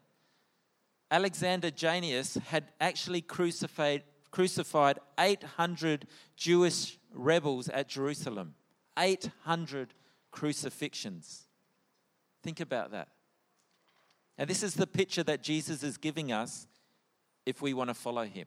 Alexander 1.11 1.71
Jannaeus 1.71 2.39
had 2.47 2.73
actually 2.81 3.21
crucified, 3.21 4.03
crucified 4.31 4.99
800 5.19 6.07
Jewish 6.37 6.99
rebels 7.13 7.69
at 7.69 7.89
Jerusalem. 7.89 8.55
800 8.99 9.93
crucifixions. 10.31 11.43
Think 12.43 12.61
about 12.61 12.91
that. 12.93 13.09
And 14.39 14.49
this 14.49 14.63
is 14.63 14.75
the 14.75 14.87
picture 14.87 15.23
that 15.23 15.43
Jesus 15.43 15.83
is 15.83 15.99
giving 15.99 16.33
us 16.33 16.67
if 17.45 17.61
we 17.61 17.75
want 17.75 17.91
to 17.91 17.95
follow 17.95 18.25
him. 18.25 18.47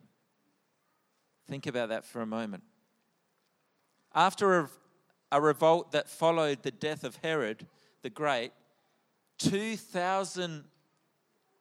Think 1.48 1.68
about 1.68 1.90
that 1.90 2.04
for 2.04 2.22
a 2.22 2.26
moment. 2.26 2.64
After 4.14 4.60
a, 4.60 4.70
a 5.32 5.42
revolt 5.42 5.92
that 5.92 6.10
followed 6.10 6.64
the 6.64 6.72
death 6.72 7.04
of 7.04 7.18
Herod, 7.18 7.68
the 8.06 8.10
Great, 8.12 8.52
2,000 9.40 10.64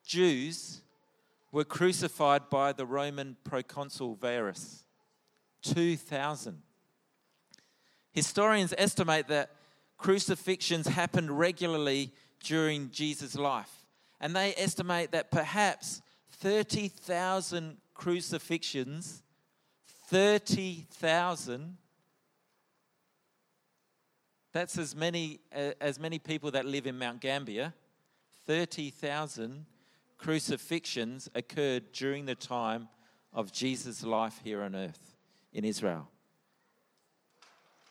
Jews 0.05 0.83
were 1.51 1.65
crucified 1.65 2.51
by 2.51 2.75
the 2.75 2.85
Roman 2.85 3.39
proconsul 3.45 4.15
Varus. 4.17 4.85
2,000. 5.63 6.61
Historians 8.13 8.75
estimate 8.77 9.27
that 9.29 9.53
crucifixions 9.97 10.87
happened 10.87 11.39
regularly 11.39 12.13
during 12.43 12.91
Jesus' 12.91 13.37
life, 13.37 13.87
and 14.21 14.37
they 14.37 14.53
estimate 14.59 15.13
that 15.13 15.31
perhaps 15.31 16.03
30,000 16.33 17.79
crucifixions 17.95 19.23
30,000. 20.09 21.79
That's 24.55 24.79
as 24.79 24.95
many, 24.95 25.41
as 25.81 25.99
many 25.99 26.21
people 26.21 26.53
that 26.53 26.65
live 26.65 26.87
in 26.87 26.97
Mount 26.97 27.21
Gambier. 27.21 27.75
30,000 28.47 29.67
crucifixions 30.17 31.29
occurred 31.35 31.91
during 31.93 32.25
the 32.25 32.37
time 32.37 32.89
of 33.33 33.51
Jesus' 33.51 34.05
life 34.05 34.41
here 34.45 34.63
on 34.63 34.77
earth 34.77 35.17
in 35.53 35.65
Israel. 35.65 36.09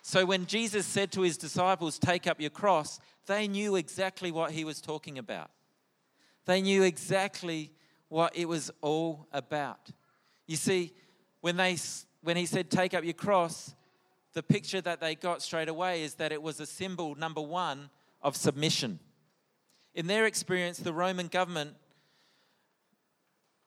So 0.03 0.25
when 0.25 0.45
Jesus 0.45 0.85
said 0.85 1.11
to 1.11 1.21
his 1.21 1.37
disciples, 1.37 1.99
Take 1.99 2.27
up 2.27 2.39
your 2.39 2.49
cross, 2.49 3.01
they 3.25 3.49
knew 3.49 3.75
exactly 3.75 4.31
what 4.31 4.51
he 4.51 4.63
was 4.63 4.79
talking 4.79 5.17
about. 5.17 5.51
They 6.45 6.61
knew 6.61 6.83
exactly 6.83 7.71
what 8.07 8.37
it 8.37 8.47
was 8.47 8.71
all 8.79 9.27
about. 9.33 9.91
You 10.47 10.55
see, 10.55 10.93
when, 11.41 11.57
they, 11.57 11.75
when 12.21 12.37
he 12.37 12.45
said, 12.45 12.71
Take 12.71 12.93
up 12.93 13.03
your 13.03 13.13
cross, 13.13 13.75
the 14.33 14.43
picture 14.43 14.81
that 14.81 14.99
they 14.99 15.15
got 15.15 15.41
straight 15.41 15.69
away 15.69 16.03
is 16.03 16.15
that 16.15 16.31
it 16.31 16.41
was 16.41 16.59
a 16.59 16.65
symbol, 16.65 17.15
number 17.15 17.41
one, 17.41 17.89
of 18.21 18.35
submission. 18.35 18.99
In 19.93 20.07
their 20.07 20.25
experience, 20.25 20.79
the 20.79 20.93
Roman 20.93 21.27
government 21.27 21.75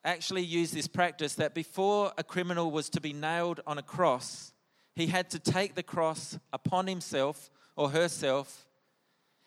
actually 0.05 0.43
used 0.43 0.75
this 0.75 0.89
practice 0.89 1.35
that 1.35 1.55
before 1.55 2.13
a 2.19 2.25
criminal 2.25 2.71
was 2.71 2.89
to 2.91 3.01
be 3.01 3.13
nailed 3.13 3.61
on 3.67 3.79
a 3.79 3.83
cross, 3.83 4.53
he 4.95 5.07
had 5.07 5.31
to 5.31 5.39
take 5.39 5.75
the 5.75 5.83
cross 5.83 6.39
upon 6.53 6.87
himself 6.87 7.51
or 7.77 7.91
herself 7.91 8.67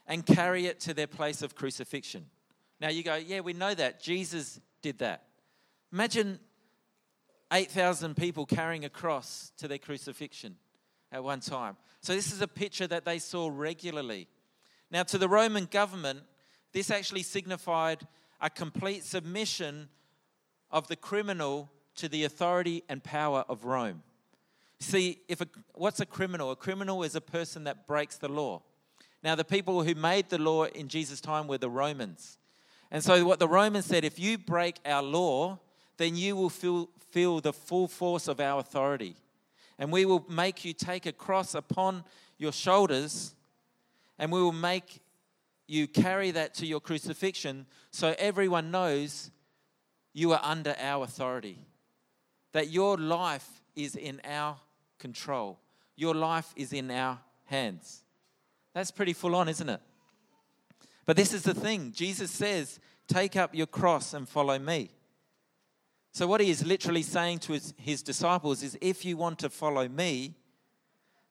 and 0.08 0.26
carry 0.26 0.68
it 0.68 0.80
to 0.82 0.94
their 0.94 1.08
place 1.08 1.42
of 1.42 1.56
crucifixion. 1.56 2.26
Now 2.80 2.90
you 2.90 3.04
go, 3.04 3.16
yeah, 3.16 3.42
we 3.42 3.54
know 3.54 3.74
that. 3.74 4.02
Jesus 4.02 4.60
did 4.82 5.00
that. 5.00 5.24
Imagine 5.92 6.40
8,000 7.52 8.16
people 8.16 8.46
carrying 8.46 8.86
a 8.86 8.90
cross 8.90 9.52
to 9.58 9.68
their 9.68 9.78
crucifixion 9.78 10.56
at 11.12 11.24
one 11.24 11.40
time. 11.40 11.78
So 12.02 12.14
this 12.14 12.32
is 12.32 12.42
a 12.42 12.48
picture 12.48 12.88
that 12.88 13.06
they 13.06 13.20
saw 13.20 13.50
regularly. 13.54 14.28
Now, 14.92 15.04
to 15.04 15.18
the 15.18 15.30
Roman 15.30 15.66
government, 15.66 16.22
this 16.72 16.92
actually 16.92 17.24
signified 17.24 18.08
a 18.42 18.50
complete 18.50 19.04
submission 19.04 19.90
of 20.72 20.88
the 20.88 20.96
criminal 20.96 21.70
to 21.96 22.08
the 22.08 22.24
authority 22.24 22.84
and 22.88 23.04
power 23.04 23.44
of 23.50 23.66
Rome. 23.66 24.04
See, 24.80 25.20
if 25.28 25.42
a, 25.42 25.48
what's 25.74 26.00
a 26.00 26.06
criminal? 26.06 26.52
A 26.52 26.56
criminal 26.56 27.04
is 27.04 27.16
a 27.16 27.22
person 27.22 27.66
that 27.66 27.86
breaks 27.86 28.18
the 28.18 28.30
law. 28.30 28.62
Now, 29.22 29.36
the 29.36 29.44
people 29.44 29.84
who 29.84 29.96
made 29.96 30.30
the 30.30 30.38
law 30.38 30.66
in 30.66 30.88
Jesus' 30.88 31.20
time 31.20 31.48
were 31.48 31.58
the 31.58 31.70
Romans. 31.70 32.38
And 32.90 33.04
so, 33.04 33.26
what 33.26 33.40
the 33.40 33.48
Romans 33.48 33.86
said 33.86 34.06
if 34.06 34.18
you 34.18 34.38
break 34.38 34.78
our 34.86 35.04
law, 35.04 35.60
then 35.98 36.16
you 36.16 36.36
will 36.36 36.50
feel, 36.50 36.90
feel 37.12 37.42
the 37.42 37.52
full 37.52 37.88
force 37.88 38.28
of 38.30 38.40
our 38.40 38.60
authority. 38.60 39.16
And 39.80 39.92
we 39.92 40.06
will 40.06 40.26
make 40.30 40.66
you 40.66 40.74
take 40.74 41.06
a 41.06 41.14
cross 41.14 41.56
upon 41.56 42.04
your 42.38 42.52
shoulders, 42.52 43.34
and 44.20 44.32
we 44.32 44.42
will 44.42 44.52
make 44.52 45.02
you 45.68 45.88
carry 45.88 46.32
that 46.32 46.54
to 46.56 46.66
your 46.66 46.82
crucifixion 46.82 47.66
so 47.90 48.14
everyone 48.20 48.72
knows 48.72 49.32
you 50.14 50.34
are 50.34 50.42
under 50.44 50.76
our 50.80 51.06
authority. 51.06 51.60
That 52.52 52.70
your 52.70 52.98
life 52.98 53.48
is 53.76 53.96
in 53.96 54.20
our 54.26 54.58
control, 54.98 55.60
your 55.96 56.14
life 56.14 56.54
is 56.58 56.74
in 56.74 56.92
our 56.92 57.20
hands. 57.46 58.04
That's 58.74 58.92
pretty 58.92 59.14
full 59.14 59.36
on, 59.36 59.48
isn't 59.48 59.70
it? 59.70 59.82
But 61.06 61.16
this 61.16 61.34
is 61.34 61.44
the 61.44 61.54
thing 61.54 61.92
Jesus 61.94 62.30
says, 62.32 62.80
Take 63.08 63.36
up 63.36 63.56
your 63.56 63.66
cross 63.66 64.14
and 64.14 64.30
follow 64.30 64.60
me. 64.60 64.92
So, 66.12 66.28
what 66.28 66.42
he 66.42 66.50
is 66.50 66.66
literally 66.66 67.04
saying 67.04 67.40
to 67.40 67.54
his, 67.54 67.74
his 67.78 68.02
disciples 68.02 68.64
is 68.64 68.78
if 68.82 69.06
you 69.06 69.16
want 69.16 69.40
to 69.40 69.50
follow 69.50 69.88
me, 69.88 70.36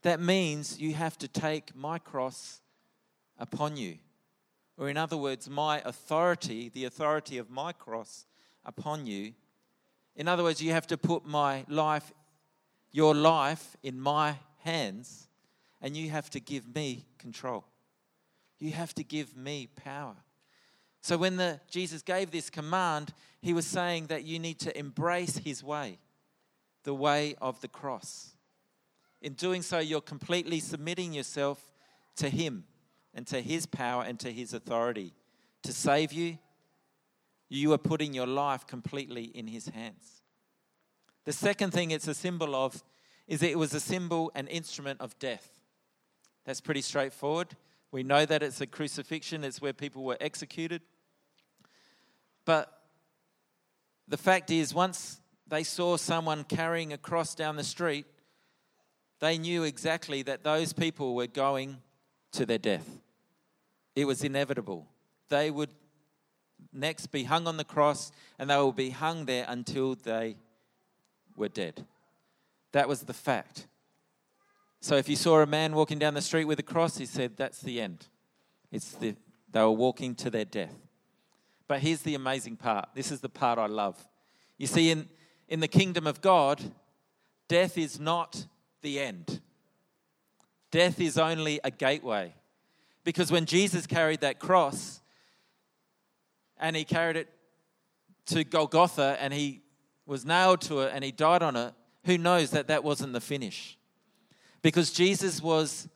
that 0.02 0.20
means 0.20 0.80
you 0.80 0.94
have 0.94 1.18
to 1.18 1.28
take 1.28 1.74
my 1.74 1.98
cross 1.98 2.60
upon 3.38 3.76
you. 3.76 3.98
Or, 4.76 4.88
in 4.88 4.96
other 4.96 5.16
words, 5.16 5.50
my 5.50 5.82
authority, 5.84 6.68
the 6.68 6.84
authority 6.84 7.38
of 7.38 7.50
my 7.50 7.72
cross 7.72 8.26
upon 8.64 9.06
you. 9.06 9.32
In 10.14 10.28
other 10.28 10.44
words, 10.44 10.62
you 10.62 10.72
have 10.72 10.86
to 10.88 10.96
put 10.96 11.26
my 11.26 11.64
life, 11.68 12.12
your 12.92 13.14
life, 13.14 13.76
in 13.82 14.00
my 14.00 14.36
hands, 14.58 15.28
and 15.80 15.96
you 15.96 16.10
have 16.10 16.30
to 16.30 16.40
give 16.40 16.72
me 16.74 17.06
control. 17.18 17.64
You 18.60 18.72
have 18.72 18.94
to 18.94 19.04
give 19.04 19.36
me 19.36 19.68
power. 19.74 20.16
So 21.00 21.16
when 21.16 21.36
the, 21.36 21.60
Jesus 21.70 22.02
gave 22.02 22.30
this 22.30 22.50
command, 22.50 23.14
he 23.40 23.52
was 23.52 23.66
saying 23.66 24.06
that 24.06 24.24
you 24.24 24.38
need 24.38 24.58
to 24.60 24.78
embrace 24.78 25.38
his 25.38 25.62
way, 25.62 25.98
the 26.84 26.94
way 26.94 27.34
of 27.40 27.60
the 27.60 27.68
cross. 27.68 28.36
In 29.22 29.34
doing 29.34 29.62
so, 29.62 29.78
you're 29.78 30.00
completely 30.00 30.60
submitting 30.60 31.12
yourself 31.12 31.72
to 32.16 32.28
him 32.28 32.64
and 33.14 33.26
to 33.28 33.40
his 33.40 33.66
power 33.66 34.04
and 34.04 34.18
to 34.20 34.32
his 34.32 34.52
authority 34.52 35.14
to 35.62 35.72
save 35.72 36.12
you. 36.12 36.38
You 37.48 37.72
are 37.72 37.78
putting 37.78 38.12
your 38.12 38.26
life 38.26 38.66
completely 38.66 39.24
in 39.24 39.46
his 39.46 39.68
hands. 39.68 40.22
The 41.24 41.32
second 41.32 41.72
thing 41.72 41.90
it's 41.90 42.08
a 42.08 42.14
symbol 42.14 42.54
of 42.54 42.82
is 43.26 43.40
that 43.40 43.50
it 43.50 43.58
was 43.58 43.74
a 43.74 43.80
symbol 43.80 44.30
and 44.34 44.48
instrument 44.48 45.00
of 45.00 45.18
death. 45.18 45.60
That's 46.44 46.60
pretty 46.60 46.80
straightforward. 46.80 47.56
We 47.90 48.02
know 48.02 48.26
that 48.26 48.42
it's 48.42 48.60
a 48.60 48.66
crucifixion, 48.66 49.44
it's 49.44 49.60
where 49.60 49.72
people 49.72 50.04
were 50.04 50.18
executed. 50.20 50.82
But 52.44 52.72
the 54.06 54.16
fact 54.16 54.50
is, 54.50 54.74
once 54.74 55.20
they 55.46 55.62
saw 55.62 55.96
someone 55.96 56.44
carrying 56.44 56.92
a 56.92 56.98
cross 56.98 57.34
down 57.34 57.56
the 57.56 57.64
street, 57.64 58.06
they 59.20 59.38
knew 59.38 59.64
exactly 59.64 60.22
that 60.22 60.44
those 60.44 60.72
people 60.72 61.14
were 61.14 61.26
going 61.26 61.78
to 62.32 62.46
their 62.46 62.58
death. 62.58 62.88
It 63.96 64.04
was 64.04 64.22
inevitable. 64.22 64.86
They 65.28 65.50
would 65.50 65.70
next 66.72 67.08
be 67.08 67.24
hung 67.24 67.46
on 67.46 67.56
the 67.56 67.64
cross 67.64 68.12
and 68.38 68.50
they 68.50 68.56
will 68.56 68.72
be 68.72 68.90
hung 68.90 69.24
there 69.24 69.44
until 69.48 69.94
they 69.94 70.36
were 71.36 71.48
dead. 71.48 71.84
That 72.72 72.88
was 72.88 73.02
the 73.02 73.14
fact. 73.14 73.66
So 74.80 74.96
if 74.96 75.08
you 75.08 75.16
saw 75.16 75.40
a 75.40 75.46
man 75.46 75.74
walking 75.74 75.98
down 75.98 76.14
the 76.14 76.22
street 76.22 76.44
with 76.44 76.58
a 76.58 76.64
cross, 76.64 76.98
he 76.98 77.06
said, 77.06 77.36
That's 77.36 77.60
the 77.60 77.80
end. 77.80 78.06
It's 78.70 78.92
the, 78.92 79.16
they 79.50 79.60
were 79.60 79.70
walking 79.70 80.14
to 80.16 80.30
their 80.30 80.44
death. 80.44 80.74
But 81.66 81.80
here's 81.80 82.02
the 82.02 82.14
amazing 82.14 82.56
part. 82.56 82.88
This 82.94 83.10
is 83.10 83.20
the 83.20 83.28
part 83.28 83.58
I 83.58 83.66
love. 83.66 84.02
You 84.56 84.66
see, 84.66 84.90
in, 84.90 85.08
in 85.48 85.60
the 85.60 85.68
kingdom 85.68 86.06
of 86.06 86.20
God, 86.20 86.62
death 87.48 87.76
is 87.76 87.98
not 87.98 88.46
the 88.82 89.00
end, 89.00 89.40
death 90.70 91.00
is 91.00 91.18
only 91.18 91.60
a 91.64 91.70
gateway. 91.70 92.34
Because 93.04 93.32
when 93.32 93.46
Jesus 93.46 93.86
carried 93.86 94.20
that 94.20 94.38
cross 94.38 95.00
and 96.58 96.76
he 96.76 96.84
carried 96.84 97.16
it 97.16 97.28
to 98.26 98.44
Golgotha 98.44 99.16
and 99.18 99.32
he 99.32 99.62
was 100.04 100.26
nailed 100.26 100.60
to 100.62 100.80
it 100.80 100.92
and 100.94 101.02
he 101.02 101.10
died 101.10 101.42
on 101.42 101.56
it, 101.56 101.72
who 102.04 102.18
knows 102.18 102.50
that 102.50 102.68
that 102.68 102.84
wasn't 102.84 103.14
the 103.14 103.20
finish? 103.20 103.77
Because 104.62 104.90
Jesus 104.90 105.42
was 105.42 105.88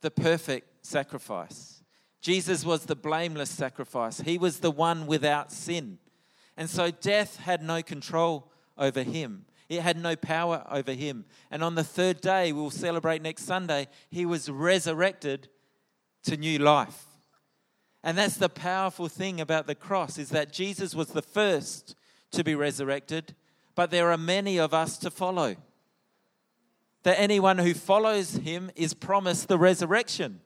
the 0.00 0.10
perfect 0.10 0.86
sacrifice. 0.86 1.82
Jesus 2.20 2.64
was 2.64 2.84
the 2.84 2.96
blameless 2.96 3.50
sacrifice. 3.50 4.20
He 4.20 4.38
was 4.38 4.60
the 4.60 4.70
one 4.70 5.06
without 5.06 5.52
sin. 5.52 5.98
And 6.56 6.68
so 6.68 6.90
death 6.90 7.36
had 7.36 7.62
no 7.62 7.82
control 7.82 8.52
over 8.76 9.02
him. 9.02 9.46
It 9.68 9.82
had 9.82 9.96
no 9.96 10.16
power 10.16 10.66
over 10.70 10.92
him. 10.92 11.24
And 11.50 11.62
on 11.62 11.76
the 11.76 11.84
third 11.84 12.20
day, 12.20 12.52
we'll 12.52 12.70
celebrate 12.70 13.22
next 13.22 13.44
Sunday, 13.44 13.88
he 14.10 14.26
was 14.26 14.50
resurrected 14.50 15.48
to 16.24 16.36
new 16.36 16.58
life. 16.58 17.04
And 18.02 18.18
that's 18.18 18.36
the 18.36 18.48
powerful 18.48 19.08
thing 19.08 19.40
about 19.40 19.66
the 19.66 19.74
cross 19.74 20.18
is 20.18 20.30
that 20.30 20.52
Jesus 20.52 20.94
was 20.94 21.08
the 21.08 21.22
first 21.22 21.94
to 22.32 22.42
be 22.42 22.54
resurrected, 22.54 23.34
but 23.74 23.90
there 23.90 24.10
are 24.10 24.18
many 24.18 24.58
of 24.58 24.74
us 24.74 24.98
to 24.98 25.10
follow 25.10 25.56
that 27.02 27.18
anyone 27.18 27.58
who 27.58 27.74
follows 27.74 28.36
him 28.36 28.70
is 28.76 28.94
promised 28.94 29.48
the 29.48 29.58
resurrection. 29.58 30.40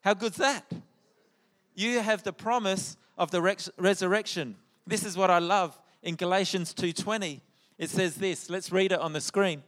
How 0.00 0.14
good's 0.14 0.36
that? 0.36 0.70
You 1.74 2.00
have 2.00 2.22
the 2.22 2.32
promise 2.32 2.96
of 3.16 3.30
the 3.30 3.40
res- 3.40 3.70
resurrection. 3.78 4.56
This 4.86 5.04
is 5.04 5.16
what 5.16 5.30
I 5.30 5.38
love 5.38 5.78
in 6.02 6.16
Galatians 6.16 6.74
2:20. 6.74 7.40
It 7.78 7.90
says 7.90 8.16
this, 8.16 8.50
let's 8.50 8.70
read 8.70 8.92
it 8.92 9.00
on 9.00 9.12
the 9.12 9.20
screen. 9.20 9.62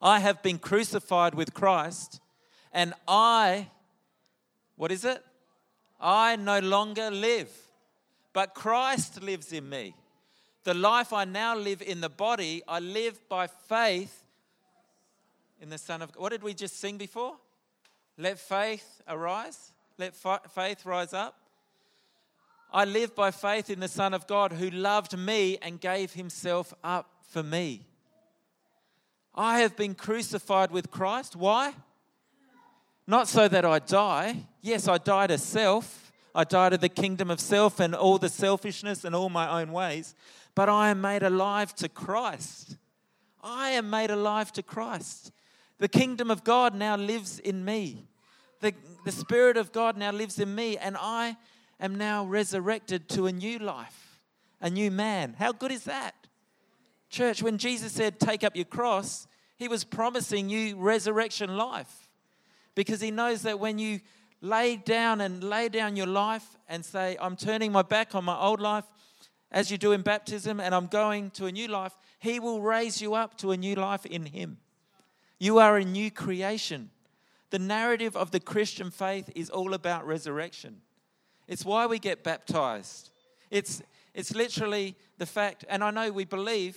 I 0.00 0.20
have 0.20 0.42
been 0.42 0.58
crucified 0.58 1.34
with 1.34 1.54
Christ, 1.54 2.20
and 2.72 2.94
I 3.08 3.68
what 4.76 4.90
is 4.90 5.04
it? 5.04 5.24
I 6.00 6.36
no 6.36 6.58
longer 6.58 7.10
live, 7.10 7.50
but 8.32 8.54
Christ 8.54 9.22
lives 9.22 9.52
in 9.52 9.68
me. 9.68 9.94
The 10.64 10.74
life 10.74 11.12
I 11.12 11.24
now 11.24 11.56
live 11.56 11.82
in 11.82 12.00
the 12.00 12.08
body, 12.08 12.62
I 12.66 12.80
live 12.80 13.20
by 13.28 13.46
faith 13.46 14.21
in 15.62 15.70
the 15.70 15.78
Son 15.78 16.02
of 16.02 16.12
God. 16.12 16.20
What 16.20 16.32
did 16.32 16.42
we 16.42 16.52
just 16.52 16.80
sing 16.80 16.98
before? 16.98 17.36
Let 18.18 18.38
faith 18.38 19.00
arise. 19.08 19.72
Let 19.96 20.14
faith 20.14 20.84
rise 20.84 21.14
up. 21.14 21.36
I 22.72 22.84
live 22.84 23.14
by 23.14 23.30
faith 23.30 23.70
in 23.70 23.80
the 23.80 23.88
Son 23.88 24.12
of 24.12 24.26
God 24.26 24.52
who 24.52 24.70
loved 24.70 25.16
me 25.16 25.58
and 25.62 25.80
gave 25.80 26.14
himself 26.14 26.74
up 26.82 27.08
for 27.28 27.42
me. 27.42 27.86
I 29.34 29.60
have 29.60 29.76
been 29.76 29.94
crucified 29.94 30.70
with 30.72 30.90
Christ. 30.90 31.36
Why? 31.36 31.74
Not 33.06 33.28
so 33.28 33.46
that 33.46 33.64
I 33.64 33.78
die. 33.78 34.46
Yes, 34.62 34.88
I 34.88 34.98
die 34.98 35.28
to 35.28 35.38
self. 35.38 36.12
I 36.34 36.44
die 36.44 36.70
to 36.70 36.78
the 36.78 36.88
kingdom 36.88 37.30
of 37.30 37.40
self 37.40 37.78
and 37.78 37.94
all 37.94 38.18
the 38.18 38.28
selfishness 38.28 39.04
and 39.04 39.14
all 39.14 39.28
my 39.28 39.60
own 39.60 39.70
ways. 39.70 40.14
But 40.54 40.68
I 40.68 40.90
am 40.90 41.00
made 41.00 41.22
alive 41.22 41.74
to 41.76 41.88
Christ. 41.88 42.76
I 43.42 43.70
am 43.70 43.90
made 43.90 44.10
alive 44.10 44.52
to 44.52 44.62
Christ. 44.62 45.30
The 45.82 45.88
kingdom 45.88 46.30
of 46.30 46.44
God 46.44 46.76
now 46.76 46.96
lives 46.96 47.40
in 47.40 47.64
me. 47.64 48.06
The, 48.60 48.72
the 49.04 49.10
Spirit 49.10 49.56
of 49.56 49.72
God 49.72 49.96
now 49.96 50.12
lives 50.12 50.38
in 50.38 50.54
me, 50.54 50.78
and 50.78 50.96
I 50.96 51.36
am 51.80 51.96
now 51.96 52.24
resurrected 52.24 53.08
to 53.08 53.26
a 53.26 53.32
new 53.32 53.58
life, 53.58 54.20
a 54.60 54.70
new 54.70 54.92
man. 54.92 55.34
How 55.36 55.50
good 55.50 55.72
is 55.72 55.82
that? 55.82 56.14
Church, 57.10 57.42
when 57.42 57.58
Jesus 57.58 57.90
said, 57.90 58.20
Take 58.20 58.44
up 58.44 58.54
your 58.54 58.64
cross, 58.64 59.26
he 59.56 59.66
was 59.66 59.82
promising 59.82 60.48
you 60.48 60.76
resurrection 60.76 61.56
life 61.56 62.08
because 62.76 63.00
he 63.00 63.10
knows 63.10 63.42
that 63.42 63.58
when 63.58 63.80
you 63.80 64.02
lay 64.40 64.76
down 64.76 65.20
and 65.20 65.42
lay 65.42 65.68
down 65.68 65.96
your 65.96 66.06
life 66.06 66.46
and 66.68 66.84
say, 66.84 67.16
I'm 67.20 67.34
turning 67.34 67.72
my 67.72 67.82
back 67.82 68.14
on 68.14 68.24
my 68.24 68.38
old 68.38 68.60
life, 68.60 68.84
as 69.50 69.72
you 69.72 69.78
do 69.78 69.90
in 69.90 70.02
baptism, 70.02 70.60
and 70.60 70.76
I'm 70.76 70.86
going 70.86 71.30
to 71.30 71.46
a 71.46 71.50
new 71.50 71.66
life, 71.66 71.98
he 72.20 72.38
will 72.38 72.62
raise 72.62 73.02
you 73.02 73.14
up 73.14 73.36
to 73.38 73.50
a 73.50 73.56
new 73.56 73.74
life 73.74 74.06
in 74.06 74.26
him. 74.26 74.58
You 75.42 75.58
are 75.58 75.76
a 75.76 75.84
new 75.84 76.08
creation. 76.08 76.90
The 77.50 77.58
narrative 77.58 78.16
of 78.16 78.30
the 78.30 78.38
Christian 78.38 78.92
faith 78.92 79.28
is 79.34 79.50
all 79.50 79.74
about 79.74 80.06
resurrection. 80.06 80.82
It's 81.48 81.64
why 81.64 81.86
we 81.86 81.98
get 81.98 82.22
baptized. 82.22 83.10
It's, 83.50 83.82
it's 84.14 84.36
literally 84.36 84.94
the 85.18 85.26
fact, 85.26 85.64
and 85.68 85.82
I 85.82 85.90
know 85.90 86.12
we 86.12 86.26
believe 86.26 86.76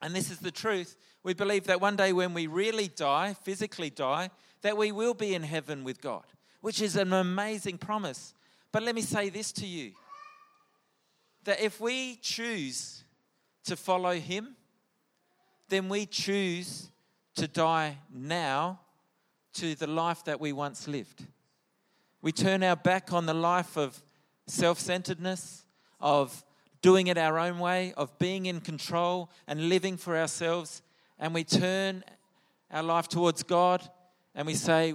and 0.00 0.14
this 0.14 0.30
is 0.30 0.38
the 0.38 0.50
truth. 0.50 0.96
We 1.22 1.34
believe 1.34 1.64
that 1.64 1.80
one 1.80 1.94
day 1.94 2.14
when 2.14 2.32
we 2.32 2.46
really 2.46 2.88
die, 2.88 3.34
physically 3.42 3.90
die, 3.90 4.30
that 4.62 4.78
we 4.78 4.90
will 4.90 5.14
be 5.14 5.34
in 5.34 5.42
heaven 5.42 5.84
with 5.84 6.00
God, 6.00 6.24
which 6.62 6.80
is 6.80 6.96
an 6.96 7.12
amazing 7.12 7.76
promise. 7.76 8.32
But 8.72 8.82
let 8.82 8.94
me 8.94 9.02
say 9.02 9.28
this 9.28 9.52
to 9.52 9.66
you 9.66 9.92
that 11.44 11.60
if 11.60 11.80
we 11.80 12.16
choose 12.16 13.04
to 13.64 13.76
follow 13.76 14.14
Him, 14.14 14.56
then 15.68 15.90
we 15.90 16.06
choose 16.06 16.88
to 17.36 17.48
die 17.48 17.98
now 18.12 18.80
to 19.54 19.74
the 19.74 19.86
life 19.86 20.24
that 20.24 20.40
we 20.40 20.52
once 20.52 20.88
lived. 20.88 21.24
We 22.22 22.32
turn 22.32 22.62
our 22.62 22.76
back 22.76 23.12
on 23.12 23.26
the 23.26 23.34
life 23.34 23.76
of 23.76 24.02
self 24.46 24.78
centeredness, 24.78 25.64
of 26.00 26.44
doing 26.82 27.06
it 27.06 27.18
our 27.18 27.38
own 27.38 27.58
way, 27.58 27.92
of 27.96 28.18
being 28.18 28.46
in 28.46 28.60
control 28.60 29.30
and 29.46 29.68
living 29.68 29.96
for 29.96 30.16
ourselves, 30.16 30.82
and 31.18 31.34
we 31.34 31.44
turn 31.44 32.04
our 32.70 32.82
life 32.82 33.08
towards 33.08 33.42
God 33.42 33.88
and 34.34 34.46
we 34.46 34.54
say, 34.54 34.94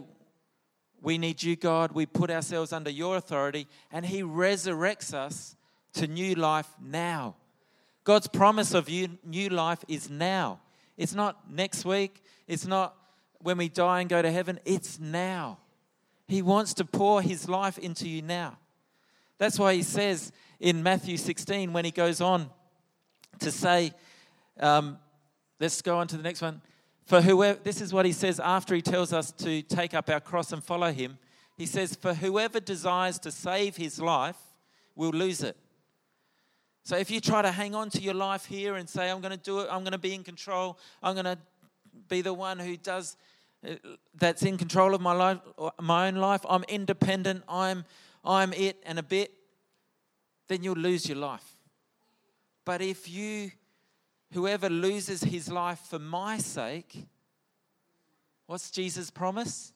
We 1.02 1.18
need 1.18 1.42
you, 1.42 1.56
God. 1.56 1.92
We 1.94 2.06
put 2.06 2.30
ourselves 2.30 2.74
under 2.74 2.90
your 2.90 3.16
authority, 3.16 3.68
and 3.92 4.06
He 4.06 4.22
resurrects 4.22 5.14
us 5.14 5.56
to 5.94 6.08
new 6.08 6.36
life 6.36 6.70
now. 6.82 7.36
God's 8.04 8.28
promise 8.28 8.74
of 8.74 8.90
new 8.90 9.50
life 9.50 9.84
is 9.88 10.10
now. 10.10 10.60
It's 10.98 11.16
not 11.16 11.50
next 11.50 11.86
week, 11.86 12.22
it's 12.50 12.68
not 12.68 12.98
when 13.40 13.58
we 13.58 13.70
die 13.70 14.02
and 14.02 14.10
go 14.10 14.22
to 14.22 14.30
heaven, 14.30 14.60
it's 14.66 15.00
now. 15.00 15.60
He 16.28 16.42
wants 16.42 16.74
to 16.76 16.86
pour 16.86 17.22
His 17.22 17.48
life 17.48 17.78
into 17.78 18.10
you 18.10 18.22
now. 18.22 18.58
That's 19.38 19.58
why 19.58 19.76
He 19.76 19.84
says, 19.84 20.34
in 20.60 20.84
Matthew 20.84 21.18
16 21.18 21.72
when 21.72 21.86
he 21.86 21.92
goes 21.92 22.22
on 22.22 22.50
to 23.40 23.52
say, 23.52 23.94
um, 24.60 24.98
let's 25.60 25.82
go 25.82 25.98
on 25.98 26.08
to 26.08 26.18
the 26.18 26.24
next 26.24 26.42
one. 26.42 26.62
For 27.06 27.22
whoever, 27.22 27.60
this 27.64 27.82
is 27.82 27.94
what 27.94 28.06
he 28.06 28.12
says 28.12 28.40
after 28.40 28.76
he 28.76 28.82
tells 28.82 29.14
us 29.14 29.32
to 29.32 29.62
take 29.64 29.94
up 29.94 30.10
our 30.10 30.20
cross 30.20 30.52
and 30.52 30.64
follow 30.64 30.92
him. 30.92 31.18
He 31.58 31.66
says, 31.66 31.96
For 31.96 32.14
whoever 32.14 32.60
desires 32.60 33.18
to 33.20 33.32
save 33.32 33.78
his 33.78 34.00
life 34.00 34.38
will 34.96 35.10
lose 35.12 35.42
it. 35.42 35.58
So 36.84 36.98
if 36.98 37.10
you 37.10 37.20
try 37.20 37.42
to 37.42 37.52
hang 37.52 37.74
on 37.74 37.90
to 37.92 38.02
your 38.02 38.14
life 38.14 38.46
here 38.46 38.76
and 38.76 38.88
say, 38.88 39.10
I'm 39.10 39.22
going 39.22 39.32
to 39.32 39.38
do 39.38 39.60
it, 39.60 39.70
I'm 39.72 39.82
going 39.82 39.94
to 39.94 39.98
be 39.98 40.14
in 40.14 40.24
control, 40.24 40.78
I'm 41.02 41.16
going 41.16 41.26
to 41.26 41.38
be 42.08 42.22
the 42.22 42.34
one 42.34 42.60
who 42.60 42.78
does 42.78 43.18
uh, 43.68 43.76
that's 44.16 44.44
in 44.44 44.58
control 44.58 44.96
of 44.96 45.02
my 45.02 45.14
life, 45.14 45.40
my 45.82 46.08
own 46.08 46.16
life, 46.16 46.46
I'm 46.50 46.64
independent, 46.70 47.44
I'm, 47.50 47.86
I'm 48.24 48.54
it 48.54 48.82
and 48.86 48.98
a 48.98 49.04
bit, 49.04 49.34
then 50.48 50.64
you'll 50.64 50.76
lose 50.76 51.08
your 51.08 51.18
life. 51.18 51.58
But 52.64 52.82
if 52.82 53.10
you, 53.10 53.52
whoever 54.34 54.70
loses 54.70 55.24
his 55.24 55.50
life 55.50 55.80
for 55.80 56.00
my 56.00 56.38
sake, 56.38 57.06
what's 58.46 58.72
Jesus' 58.72 59.10
promise? 59.10 59.74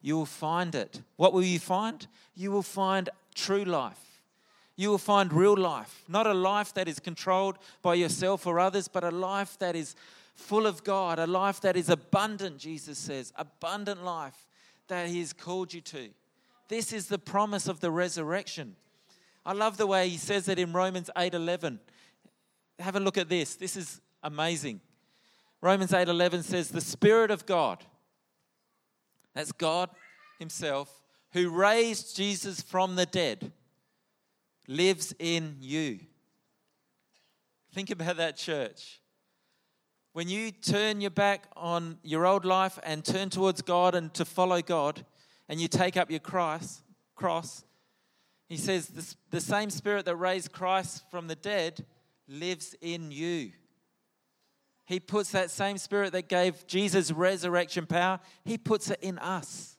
You 0.00 0.16
will 0.16 0.26
find 0.26 0.74
it. 0.74 1.02
What 1.16 1.32
will 1.32 1.42
you 1.42 1.58
find? 1.58 2.06
You 2.34 2.52
will 2.52 2.62
find 2.62 3.10
true 3.34 3.64
life. 3.64 4.22
You 4.76 4.90
will 4.90 4.98
find 4.98 5.32
real 5.32 5.56
life. 5.56 6.04
Not 6.06 6.26
a 6.26 6.34
life 6.34 6.72
that 6.74 6.86
is 6.86 7.00
controlled 7.00 7.58
by 7.82 7.94
yourself 7.94 8.46
or 8.46 8.60
others, 8.60 8.88
but 8.88 9.04
a 9.04 9.10
life 9.10 9.58
that 9.58 9.74
is 9.74 9.94
full 10.36 10.66
of 10.66 10.84
God, 10.84 11.18
a 11.18 11.26
life 11.26 11.60
that 11.62 11.76
is 11.76 11.88
abundant, 11.88 12.58
Jesus 12.58 12.98
says, 12.98 13.32
abundant 13.36 14.04
life 14.04 14.46
that 14.88 15.08
He 15.08 15.18
has 15.20 15.32
called 15.32 15.74
you 15.74 15.80
to. 15.80 16.10
This 16.68 16.92
is 16.92 17.06
the 17.06 17.18
promise 17.18 17.68
of 17.68 17.80
the 17.80 17.90
resurrection. 17.90 18.76
I 19.44 19.52
love 19.52 19.76
the 19.76 19.86
way 19.86 20.08
he 20.08 20.16
says 20.16 20.48
it 20.48 20.58
in 20.58 20.72
Romans 20.72 21.08
8:11. 21.16 21.78
Have 22.80 22.96
a 22.96 23.00
look 23.00 23.16
at 23.16 23.28
this. 23.28 23.54
This 23.54 23.76
is 23.76 24.00
amazing. 24.22 24.80
Romans 25.60 25.92
8:11 25.92 26.42
says 26.42 26.68
the 26.68 26.80
spirit 26.80 27.30
of 27.30 27.46
God 27.46 27.84
that's 29.34 29.52
God 29.52 29.90
himself 30.38 31.02
who 31.32 31.50
raised 31.50 32.16
Jesus 32.16 32.60
from 32.60 32.96
the 32.96 33.06
dead 33.06 33.52
lives 34.66 35.14
in 35.18 35.56
you. 35.60 36.00
Think 37.72 37.90
about 37.90 38.16
that 38.16 38.36
church. 38.36 39.00
When 40.16 40.30
you 40.30 40.50
turn 40.50 41.02
your 41.02 41.10
back 41.10 41.46
on 41.58 41.98
your 42.02 42.24
old 42.24 42.46
life 42.46 42.78
and 42.82 43.04
turn 43.04 43.28
towards 43.28 43.60
God 43.60 43.94
and 43.94 44.14
to 44.14 44.24
follow 44.24 44.62
God, 44.62 45.04
and 45.46 45.60
you 45.60 45.68
take 45.68 45.98
up 45.98 46.10
your 46.10 46.20
cross, 46.20 46.82
cross, 47.14 47.66
he 48.48 48.56
says, 48.56 49.14
The 49.28 49.42
same 49.42 49.68
spirit 49.68 50.06
that 50.06 50.16
raised 50.16 50.52
Christ 50.52 51.04
from 51.10 51.28
the 51.28 51.34
dead 51.34 51.84
lives 52.26 52.74
in 52.80 53.10
you. 53.10 53.52
He 54.86 55.00
puts 55.00 55.32
that 55.32 55.50
same 55.50 55.76
spirit 55.76 56.14
that 56.14 56.30
gave 56.30 56.66
Jesus 56.66 57.12
resurrection 57.12 57.84
power, 57.84 58.18
he 58.42 58.56
puts 58.56 58.90
it 58.90 59.00
in 59.02 59.18
us. 59.18 59.76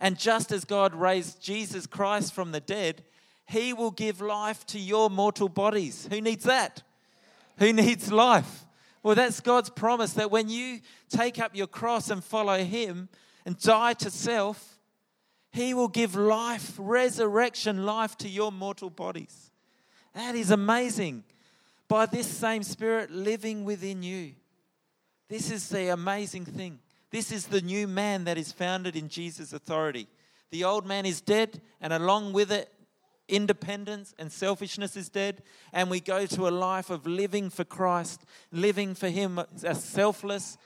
And 0.00 0.18
just 0.18 0.50
as 0.50 0.64
God 0.64 0.92
raised 0.92 1.40
Jesus 1.40 1.86
Christ 1.86 2.34
from 2.34 2.50
the 2.50 2.58
dead, 2.58 3.04
he 3.46 3.72
will 3.72 3.92
give 3.92 4.20
life 4.20 4.66
to 4.66 4.80
your 4.80 5.08
mortal 5.08 5.48
bodies. 5.48 6.08
Who 6.10 6.20
needs 6.20 6.42
that? 6.42 6.82
Who 7.58 7.72
needs 7.72 8.10
life? 8.10 8.65
Well, 9.06 9.14
that's 9.14 9.38
God's 9.38 9.70
promise 9.70 10.14
that 10.14 10.32
when 10.32 10.48
you 10.48 10.80
take 11.08 11.38
up 11.38 11.54
your 11.54 11.68
cross 11.68 12.10
and 12.10 12.24
follow 12.24 12.58
him 12.58 13.08
and 13.44 13.56
die 13.56 13.92
to 13.92 14.10
self, 14.10 14.80
he 15.52 15.74
will 15.74 15.86
give 15.86 16.16
life, 16.16 16.74
resurrection 16.76 17.86
life 17.86 18.18
to 18.18 18.28
your 18.28 18.50
mortal 18.50 18.90
bodies. 18.90 19.52
That 20.12 20.34
is 20.34 20.50
amazing. 20.50 21.22
By 21.86 22.06
this 22.06 22.26
same 22.26 22.64
Spirit 22.64 23.12
living 23.12 23.64
within 23.64 24.02
you. 24.02 24.32
This 25.28 25.52
is 25.52 25.68
the 25.68 25.92
amazing 25.92 26.44
thing. 26.44 26.80
This 27.12 27.30
is 27.30 27.46
the 27.46 27.60
new 27.60 27.86
man 27.86 28.24
that 28.24 28.38
is 28.38 28.50
founded 28.50 28.96
in 28.96 29.08
Jesus' 29.08 29.52
authority. 29.52 30.08
The 30.50 30.64
old 30.64 30.84
man 30.84 31.06
is 31.06 31.20
dead, 31.20 31.62
and 31.80 31.92
along 31.92 32.32
with 32.32 32.50
it, 32.50 32.72
independence 33.28 34.14
and 34.18 34.30
selfishness 34.30 34.96
is 34.96 35.08
dead, 35.08 35.42
and 35.72 35.90
we 35.90 36.00
go 36.00 36.26
to 36.26 36.48
a 36.48 36.50
life 36.50 36.90
of 36.90 37.06
living 37.06 37.50
for 37.50 37.64
Christ, 37.64 38.24
living 38.52 38.94
for 38.94 39.08
Him, 39.08 39.40
a 39.62 39.74
selfless, 39.74 40.56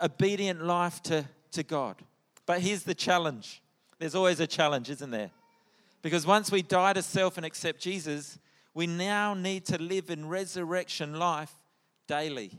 obedient 0.00 0.64
life 0.64 1.02
to, 1.04 1.24
to 1.52 1.62
God. 1.62 1.96
But 2.46 2.60
here's 2.60 2.82
the 2.82 2.94
challenge 2.94 3.62
there's 3.98 4.14
always 4.16 4.40
a 4.40 4.48
challenge, 4.48 4.90
isn't 4.90 5.10
there? 5.10 5.30
Because 6.02 6.26
once 6.26 6.50
we 6.50 6.60
die 6.62 6.92
to 6.92 7.02
self 7.02 7.36
and 7.36 7.46
accept 7.46 7.80
Jesus, 7.80 8.38
we 8.74 8.88
now 8.88 9.34
need 9.34 9.64
to 9.66 9.80
live 9.80 10.10
in 10.10 10.28
resurrection 10.28 11.18
life 11.18 11.52
daily. 12.08 12.50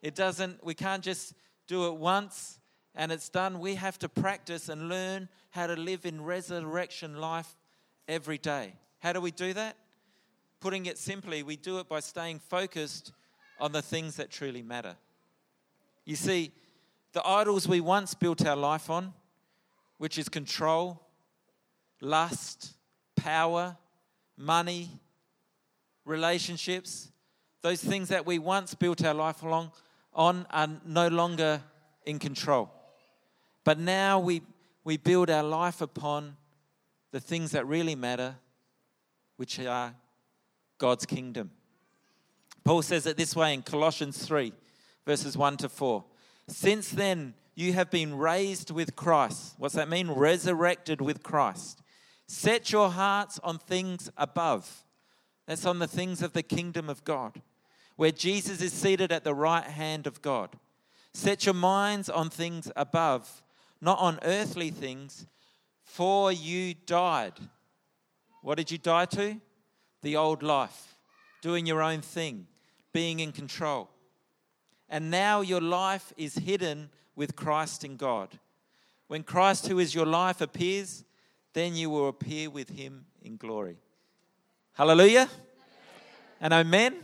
It 0.00 0.14
doesn't, 0.14 0.64
we 0.64 0.72
can't 0.74 1.02
just 1.02 1.34
do 1.66 1.86
it 1.88 1.96
once 1.96 2.57
and 2.98 3.12
it's 3.12 3.28
done. 3.28 3.60
We 3.60 3.76
have 3.76 3.96
to 4.00 4.08
practice 4.08 4.68
and 4.68 4.88
learn 4.88 5.28
how 5.50 5.68
to 5.68 5.76
live 5.76 6.04
in 6.04 6.22
resurrection 6.22 7.18
life 7.20 7.56
every 8.08 8.38
day. 8.38 8.74
How 8.98 9.12
do 9.12 9.20
we 9.20 9.30
do 9.30 9.54
that? 9.54 9.76
Putting 10.60 10.86
it 10.86 10.98
simply, 10.98 11.44
we 11.44 11.54
do 11.54 11.78
it 11.78 11.88
by 11.88 12.00
staying 12.00 12.40
focused 12.40 13.12
on 13.60 13.70
the 13.70 13.80
things 13.80 14.16
that 14.16 14.30
truly 14.30 14.62
matter. 14.62 14.96
You 16.04 16.16
see, 16.16 16.50
the 17.12 17.24
idols 17.24 17.68
we 17.68 17.80
once 17.80 18.14
built 18.14 18.44
our 18.44 18.56
life 18.56 18.90
on, 18.90 19.14
which 19.98 20.18
is 20.18 20.28
control, 20.28 21.00
lust, 22.00 22.74
power, 23.14 23.76
money, 24.36 24.90
relationships, 26.04 27.12
those 27.62 27.82
things 27.82 28.08
that 28.08 28.26
we 28.26 28.40
once 28.40 28.74
built 28.74 29.04
our 29.04 29.14
life 29.14 29.44
along 29.44 29.70
on 30.14 30.46
are 30.50 30.68
no 30.84 31.06
longer 31.06 31.62
in 32.04 32.18
control. 32.18 32.72
But 33.68 33.78
now 33.78 34.18
we, 34.18 34.40
we 34.82 34.96
build 34.96 35.28
our 35.28 35.42
life 35.42 35.82
upon 35.82 36.38
the 37.10 37.20
things 37.20 37.50
that 37.50 37.66
really 37.66 37.94
matter, 37.94 38.36
which 39.36 39.60
are 39.60 39.94
God's 40.78 41.04
kingdom. 41.04 41.50
Paul 42.64 42.80
says 42.80 43.04
it 43.04 43.18
this 43.18 43.36
way 43.36 43.52
in 43.52 43.60
Colossians 43.60 44.24
3, 44.24 44.54
verses 45.04 45.36
1 45.36 45.58
to 45.58 45.68
4. 45.68 46.02
Since 46.46 46.92
then, 46.92 47.34
you 47.54 47.74
have 47.74 47.90
been 47.90 48.16
raised 48.16 48.70
with 48.70 48.96
Christ. 48.96 49.52
What's 49.58 49.74
that 49.74 49.90
mean? 49.90 50.12
Resurrected 50.12 51.02
with 51.02 51.22
Christ. 51.22 51.82
Set 52.26 52.72
your 52.72 52.88
hearts 52.88 53.38
on 53.44 53.58
things 53.58 54.10
above. 54.16 54.86
That's 55.46 55.66
on 55.66 55.78
the 55.78 55.86
things 55.86 56.22
of 56.22 56.32
the 56.32 56.42
kingdom 56.42 56.88
of 56.88 57.04
God, 57.04 57.42
where 57.96 58.12
Jesus 58.12 58.62
is 58.62 58.72
seated 58.72 59.12
at 59.12 59.24
the 59.24 59.34
right 59.34 59.64
hand 59.64 60.06
of 60.06 60.22
God. 60.22 60.56
Set 61.12 61.44
your 61.44 61.54
minds 61.54 62.08
on 62.08 62.30
things 62.30 62.72
above, 62.74 63.42
not 63.80 63.98
on 63.98 64.18
earthly 64.22 64.70
things, 64.70 65.26
for 65.84 66.30
you 66.32 66.74
died. 66.74 67.34
What 68.42 68.56
did 68.56 68.70
you 68.70 68.78
die 68.78 69.06
to? 69.06 69.40
The 70.02 70.16
old 70.16 70.42
life, 70.42 70.96
doing 71.42 71.66
your 71.66 71.82
own 71.82 72.00
thing, 72.00 72.46
being 72.92 73.20
in 73.20 73.32
control. 73.32 73.90
And 74.88 75.10
now 75.10 75.40
your 75.40 75.60
life 75.60 76.12
is 76.16 76.34
hidden 76.34 76.90
with 77.14 77.36
Christ 77.36 77.84
in 77.84 77.96
God. 77.96 78.38
When 79.08 79.22
Christ, 79.22 79.66
who 79.66 79.78
is 79.78 79.94
your 79.94 80.06
life, 80.06 80.40
appears, 80.40 81.04
then 81.52 81.74
you 81.74 81.90
will 81.90 82.08
appear 82.08 82.48
with 82.48 82.68
him 82.70 83.06
in 83.22 83.36
glory. 83.36 83.78
Hallelujah. 84.72 85.28
And 86.40 86.52
amen. 86.52 86.94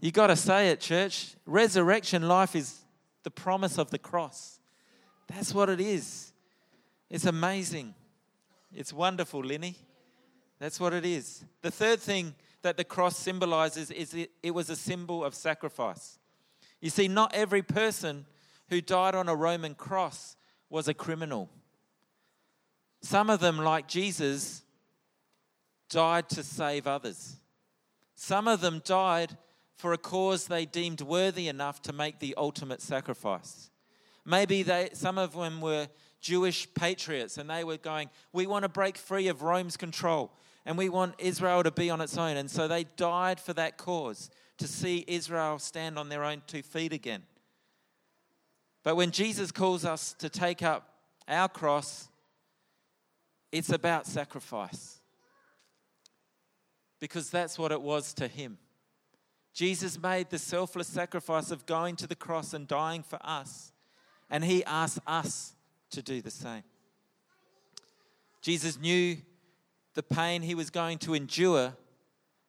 You 0.00 0.10
got 0.10 0.28
to 0.28 0.36
say 0.36 0.68
it, 0.68 0.80
church. 0.80 1.34
Resurrection 1.46 2.28
life 2.28 2.54
is 2.54 2.80
the 3.22 3.30
promise 3.30 3.78
of 3.78 3.90
the 3.90 3.98
cross. 3.98 4.59
That's 5.30 5.54
what 5.54 5.68
it 5.68 5.80
is. 5.80 6.32
It's 7.08 7.24
amazing. 7.24 7.94
It's 8.74 8.92
wonderful, 8.92 9.40
Linny. 9.40 9.76
That's 10.58 10.80
what 10.80 10.92
it 10.92 11.06
is. 11.06 11.44
The 11.62 11.70
third 11.70 12.00
thing 12.00 12.34
that 12.62 12.76
the 12.76 12.84
cross 12.84 13.16
symbolizes 13.16 13.90
is 13.90 14.12
it, 14.12 14.32
it 14.42 14.50
was 14.50 14.70
a 14.70 14.76
symbol 14.76 15.24
of 15.24 15.34
sacrifice. 15.34 16.18
You 16.80 16.90
see, 16.90 17.08
not 17.08 17.34
every 17.34 17.62
person 17.62 18.26
who 18.68 18.80
died 18.80 19.14
on 19.14 19.28
a 19.28 19.34
Roman 19.34 19.74
cross 19.74 20.36
was 20.68 20.88
a 20.88 20.94
criminal. 20.94 21.48
Some 23.02 23.30
of 23.30 23.40
them, 23.40 23.58
like 23.58 23.88
Jesus, 23.88 24.62
died 25.88 26.28
to 26.30 26.42
save 26.42 26.86
others. 26.86 27.36
Some 28.14 28.46
of 28.48 28.60
them 28.60 28.82
died 28.84 29.36
for 29.76 29.92
a 29.92 29.98
cause 29.98 30.46
they 30.46 30.66
deemed 30.66 31.00
worthy 31.00 31.48
enough 31.48 31.80
to 31.82 31.92
make 31.92 32.18
the 32.18 32.34
ultimate 32.36 32.82
sacrifice. 32.82 33.69
Maybe 34.30 34.62
they, 34.62 34.90
some 34.92 35.18
of 35.18 35.32
them 35.32 35.60
were 35.60 35.88
Jewish 36.20 36.72
patriots 36.74 37.36
and 37.36 37.50
they 37.50 37.64
were 37.64 37.78
going, 37.78 38.10
We 38.32 38.46
want 38.46 38.62
to 38.62 38.68
break 38.68 38.96
free 38.96 39.26
of 39.26 39.42
Rome's 39.42 39.76
control 39.76 40.30
and 40.64 40.78
we 40.78 40.88
want 40.88 41.16
Israel 41.18 41.64
to 41.64 41.72
be 41.72 41.90
on 41.90 42.00
its 42.00 42.16
own. 42.16 42.36
And 42.36 42.48
so 42.48 42.68
they 42.68 42.84
died 42.84 43.40
for 43.40 43.52
that 43.54 43.76
cause 43.76 44.30
to 44.58 44.68
see 44.68 45.04
Israel 45.08 45.58
stand 45.58 45.98
on 45.98 46.08
their 46.08 46.22
own 46.22 46.42
two 46.46 46.62
feet 46.62 46.92
again. 46.92 47.24
But 48.84 48.94
when 48.94 49.10
Jesus 49.10 49.50
calls 49.50 49.84
us 49.84 50.14
to 50.20 50.28
take 50.28 50.62
up 50.62 50.94
our 51.26 51.48
cross, 51.48 52.08
it's 53.50 53.70
about 53.70 54.06
sacrifice. 54.06 55.00
Because 57.00 57.30
that's 57.30 57.58
what 57.58 57.72
it 57.72 57.82
was 57.82 58.14
to 58.14 58.28
him. 58.28 58.58
Jesus 59.52 60.00
made 60.00 60.30
the 60.30 60.38
selfless 60.38 60.86
sacrifice 60.86 61.50
of 61.50 61.66
going 61.66 61.96
to 61.96 62.06
the 62.06 62.14
cross 62.14 62.54
and 62.54 62.68
dying 62.68 63.02
for 63.02 63.18
us. 63.24 63.72
And 64.30 64.44
he 64.44 64.64
asked 64.64 65.00
us 65.06 65.54
to 65.90 66.02
do 66.02 66.22
the 66.22 66.30
same. 66.30 66.62
Jesus 68.40 68.78
knew 68.78 69.16
the 69.94 70.02
pain 70.02 70.42
he 70.42 70.54
was 70.54 70.70
going 70.70 70.98
to 70.98 71.14
endure, 71.14 71.74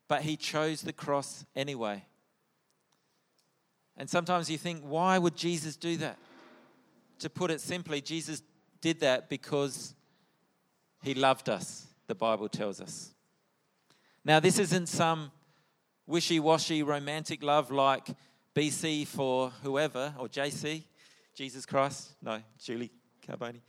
but 0.08 0.22
he 0.22 0.38
chose 0.38 0.82
the 0.82 0.94
cross 0.94 1.46
anyway. 1.56 2.06
And 3.98 4.10
sometimes 4.10 4.50
you 4.50 4.58
think, 4.58 4.84
why 4.84 5.18
would 5.18 5.36
Jesus 5.36 5.76
do 5.76 5.98
that? 5.98 6.18
To 7.20 7.30
put 7.30 7.52
it 7.52 7.62
simply, 7.62 8.02
Jesus 8.02 8.42
did 8.80 9.00
that 9.02 9.30
because 9.30 9.94
he 11.04 11.14
loved 11.14 11.50
us, 11.50 11.88
the 12.08 12.16
Bible 12.16 12.50
tells 12.50 12.80
us. 12.80 13.14
Now, 14.24 14.40
this 14.40 14.60
isn't 14.60 14.88
some 14.88 15.32
wishy 16.08 16.40
washy 16.40 16.84
romantic 16.84 17.44
love 17.44 17.72
like 17.72 18.08
BC 18.56 19.08
for 19.08 19.52
whoever, 19.64 20.14
or 20.18 20.28
JC, 20.28 20.84
Jesus 21.34 21.66
Christ. 21.66 22.12
No, 22.22 22.42
Julie 22.60 22.92
Carbone. 23.28 23.62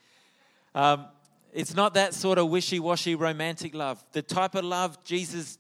Um, 0.74 1.06
it's 1.52 1.74
not 1.74 1.94
that 1.94 2.14
sort 2.14 2.38
of 2.38 2.48
wishy 2.48 2.80
washy 2.80 3.14
romantic 3.14 3.74
love. 3.74 4.02
The 4.12 4.22
type 4.22 4.54
of 4.54 4.64
love 4.64 5.02
Jesus 5.04 5.58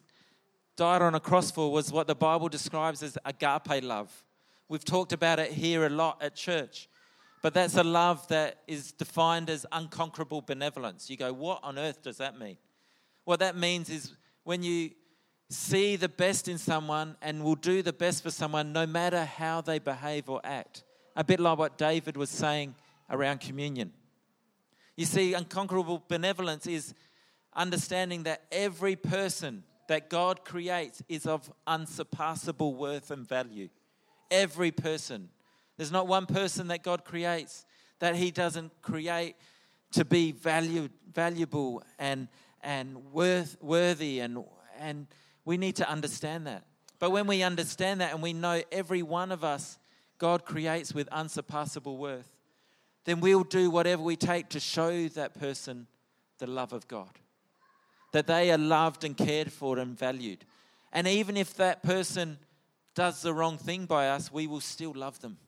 died 0.76 1.02
on 1.02 1.14
a 1.14 1.20
cross 1.20 1.50
for 1.50 1.70
was 1.70 1.92
what 1.92 2.06
the 2.06 2.14
Bible 2.14 2.48
describes 2.48 3.02
as 3.02 3.18
agape 3.24 3.82
love. 3.82 4.10
We've 4.68 4.84
talked 4.84 5.12
about 5.12 5.38
it 5.38 5.52
here 5.52 5.84
a 5.84 5.90
lot 5.90 6.22
at 6.22 6.34
church. 6.34 6.88
But 7.42 7.54
that's 7.54 7.76
a 7.76 7.82
love 7.82 8.26
that 8.28 8.60
is 8.68 8.92
defined 8.92 9.50
as 9.50 9.66
unconquerable 9.72 10.42
benevolence. 10.42 11.10
You 11.10 11.16
go, 11.16 11.32
what 11.32 11.58
on 11.64 11.76
earth 11.76 12.00
does 12.02 12.18
that 12.18 12.38
mean? 12.38 12.56
What 13.24 13.40
that 13.40 13.56
means 13.56 13.90
is 13.90 14.12
when 14.44 14.62
you 14.62 14.92
see 15.50 15.96
the 15.96 16.08
best 16.08 16.48
in 16.48 16.56
someone 16.56 17.16
and 17.20 17.44
will 17.44 17.56
do 17.56 17.82
the 17.82 17.92
best 17.92 18.22
for 18.22 18.30
someone 18.30 18.72
no 18.72 18.86
matter 18.86 19.24
how 19.24 19.60
they 19.60 19.78
behave 19.78 20.30
or 20.30 20.40
act. 20.44 20.84
A 21.16 21.24
bit 21.24 21.40
like 21.40 21.58
what 21.58 21.78
David 21.78 22.16
was 22.16 22.30
saying 22.30 22.74
around 23.10 23.40
communion. 23.40 23.92
You 24.96 25.06
see, 25.06 25.34
unconquerable 25.34 26.04
benevolence 26.08 26.66
is 26.66 26.94
understanding 27.54 28.22
that 28.24 28.42
every 28.50 28.96
person 28.96 29.64
that 29.88 30.08
God 30.08 30.44
creates 30.44 31.02
is 31.08 31.26
of 31.26 31.52
unsurpassable 31.66 32.74
worth 32.74 33.10
and 33.10 33.28
value. 33.28 33.68
Every 34.30 34.70
person. 34.70 35.28
There's 35.76 35.92
not 35.92 36.06
one 36.06 36.26
person 36.26 36.68
that 36.68 36.82
God 36.82 37.04
creates 37.04 37.66
that 37.98 38.16
He 38.16 38.30
doesn't 38.30 38.72
create 38.82 39.36
to 39.92 40.04
be 40.04 40.32
valued, 40.32 40.90
valuable 41.12 41.82
and, 41.98 42.28
and 42.62 43.12
worth, 43.12 43.56
worthy. 43.60 44.20
And, 44.20 44.44
and 44.78 45.06
we 45.44 45.56
need 45.56 45.76
to 45.76 45.88
understand 45.88 46.46
that. 46.46 46.64
But 46.98 47.10
when 47.10 47.26
we 47.26 47.42
understand 47.42 48.00
that 48.00 48.12
and 48.12 48.22
we 48.22 48.32
know 48.32 48.62
every 48.70 49.02
one 49.02 49.32
of 49.32 49.44
us 49.44 49.78
God 50.22 50.44
creates 50.44 50.94
with 50.94 51.08
unsurpassable 51.08 51.96
worth, 51.96 52.36
then 53.06 53.18
we'll 53.18 53.42
do 53.42 53.72
whatever 53.72 54.04
we 54.04 54.14
take 54.14 54.48
to 54.50 54.60
show 54.60 55.08
that 55.08 55.34
person 55.34 55.88
the 56.38 56.46
love 56.46 56.72
of 56.72 56.86
God. 56.86 57.10
That 58.12 58.28
they 58.28 58.52
are 58.52 58.58
loved 58.58 59.02
and 59.02 59.16
cared 59.16 59.50
for 59.50 59.80
and 59.80 59.98
valued. 59.98 60.44
And 60.92 61.08
even 61.08 61.36
if 61.36 61.54
that 61.54 61.82
person 61.82 62.38
does 62.94 63.20
the 63.20 63.34
wrong 63.34 63.58
thing 63.58 63.84
by 63.84 64.10
us, 64.10 64.32
we 64.32 64.46
will 64.46 64.60
still 64.60 64.92
love 64.94 65.20
them. 65.20 65.38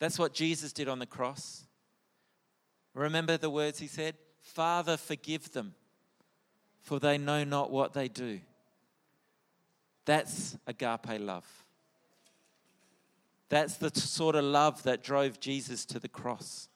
That's 0.00 0.18
what 0.18 0.34
Jesus 0.34 0.72
did 0.72 0.88
on 0.88 0.98
the 0.98 1.06
cross. 1.06 1.66
Remember 2.92 3.36
the 3.36 3.50
words 3.50 3.78
he 3.78 3.86
said? 3.86 4.16
Father, 4.40 4.96
forgive 4.96 5.52
them, 5.52 5.76
for 6.80 6.98
they 6.98 7.18
know 7.18 7.44
not 7.44 7.70
what 7.70 7.92
they 7.92 8.08
do. 8.08 8.40
That's 10.06 10.58
agape 10.66 11.20
love. 11.20 11.46
That's 13.50 13.76
the 13.76 13.90
sort 13.90 14.36
of 14.36 14.44
love 14.44 14.84
that 14.84 15.02
drove 15.02 15.40
Jesus 15.40 15.84
to 15.86 15.98
the 15.98 16.08
cross. 16.08 16.68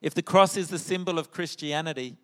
If 0.00 0.14
the 0.14 0.22
cross 0.22 0.56
is 0.56 0.68
the 0.68 0.78
symbol 0.78 1.18
of 1.18 1.32
Christianity, 1.32 2.16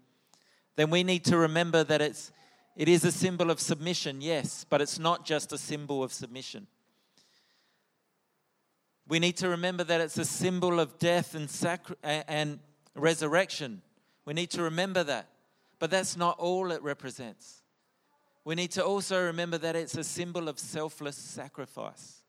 then 0.76 0.88
we 0.88 1.02
need 1.02 1.24
to 1.24 1.36
remember 1.36 1.82
that 1.82 2.00
it's, 2.00 2.30
it 2.76 2.88
is 2.88 3.04
a 3.04 3.10
symbol 3.10 3.50
of 3.50 3.58
submission, 3.58 4.20
yes, 4.20 4.64
but 4.68 4.80
it's 4.80 5.00
not 5.00 5.26
just 5.26 5.52
a 5.52 5.58
symbol 5.58 6.04
of 6.04 6.12
submission. 6.12 6.68
We 9.08 9.18
need 9.18 9.36
to 9.38 9.48
remember 9.48 9.82
that 9.82 10.00
it's 10.00 10.16
a 10.16 10.24
symbol 10.24 10.78
of 10.78 10.98
death 11.00 11.34
and, 11.34 11.50
sacri- 11.50 11.96
and 12.04 12.60
resurrection. 12.94 13.82
We 14.24 14.32
need 14.32 14.50
to 14.50 14.62
remember 14.62 15.02
that. 15.04 15.28
But 15.80 15.90
that's 15.90 16.16
not 16.16 16.38
all 16.38 16.70
it 16.70 16.80
represents. 16.82 17.62
We 18.44 18.54
need 18.54 18.70
to 18.72 18.84
also 18.84 19.24
remember 19.24 19.58
that 19.58 19.74
it's 19.74 19.96
a 19.96 20.04
symbol 20.04 20.48
of 20.48 20.60
selfless 20.60 21.16
sacrifice 21.16 22.21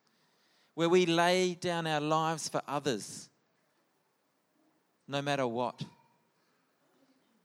where 0.76 0.90
we 0.90 1.06
lay 1.06 1.54
down 1.56 1.86
our 1.88 2.02
lives 2.02 2.50
for 2.50 2.62
others, 2.68 3.30
no 5.08 5.22
matter 5.22 5.48
what. 5.48 5.84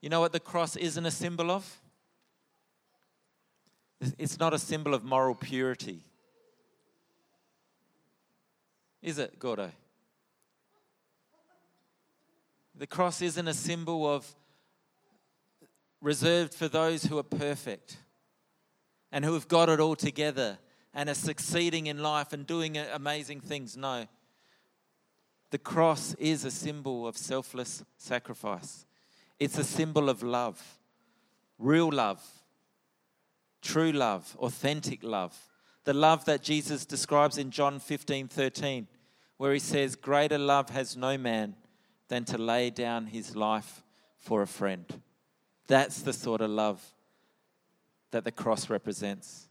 You 0.01 0.09
know 0.09 0.21
what 0.21 0.33
the 0.33 0.41
cross 0.41 0.77
isn't 0.77 1.05
a 1.05 1.11
symbol 1.11 1.51
of? 1.51 1.81
It's 4.17 4.38
not 4.38 4.55
a 4.55 4.59
symbol 4.59 4.95
of 4.95 5.05
moral 5.05 5.35
purity. 5.35 6.01
Is 9.03 9.19
it, 9.19 9.38
Gordo? 9.38 9.73
The 12.77 12.87
cross 12.87 13.21
isn't 13.23 13.49
a 13.49 13.55
symbol 13.55 14.09
of 14.09 14.27
reserved 16.01 16.55
for 16.55 16.69
those 16.69 17.05
who 17.05 17.19
are 17.19 17.25
perfect. 17.25 17.99
and 19.11 19.25
who 19.25 19.35
have 19.35 19.49
got 19.49 19.69
it 19.69 19.81
all 19.81 19.97
together 19.97 20.59
and 20.94 21.09
are 21.09 21.14
succeeding 21.14 21.87
in 21.87 22.03
life 22.03 22.33
and 22.33 22.46
doing 22.46 22.77
amazing 22.77 23.40
things. 23.40 23.77
No. 23.77 24.07
The 25.51 25.59
cross 25.59 26.14
is 26.14 26.44
a 26.44 26.51
symbol 26.51 27.07
of 27.07 27.16
selfless 27.16 27.85
sacrifice, 27.96 28.87
it's 29.38 29.59
a 29.59 29.64
symbol 29.64 30.09
of 30.09 30.22
love, 30.22 30.79
real 31.59 31.90
love, 31.90 32.22
true 33.62 33.92
love, 33.92 34.37
authentic 34.38 35.03
love. 35.03 35.37
The 35.85 35.94
love 35.94 36.27
that 36.27 36.42
Jesus 36.42 36.85
describes 36.85 37.38
in 37.38 37.51
John 37.51 37.79
15 37.81 38.29
13, 38.29 38.87
where 39.38 39.53
he 39.53 39.59
says, 39.59 39.96
Greater 39.96 40.37
love 40.37 40.68
has 40.70 40.96
no 40.96 41.16
man 41.16 41.55
than 42.09 42.24
to 42.27 42.38
lay 42.38 42.68
down 42.70 43.07
his 43.07 43.35
life 43.35 43.83
for 44.18 44.42
a 44.42 44.46
friend. 44.46 44.85
That's 45.66 46.03
the 46.03 46.12
sort 46.12 46.40
of 46.40 46.51
love 46.51 46.83
that 48.11 48.24
the 48.24 48.33
cross 48.33 48.68
represents. 48.68 49.48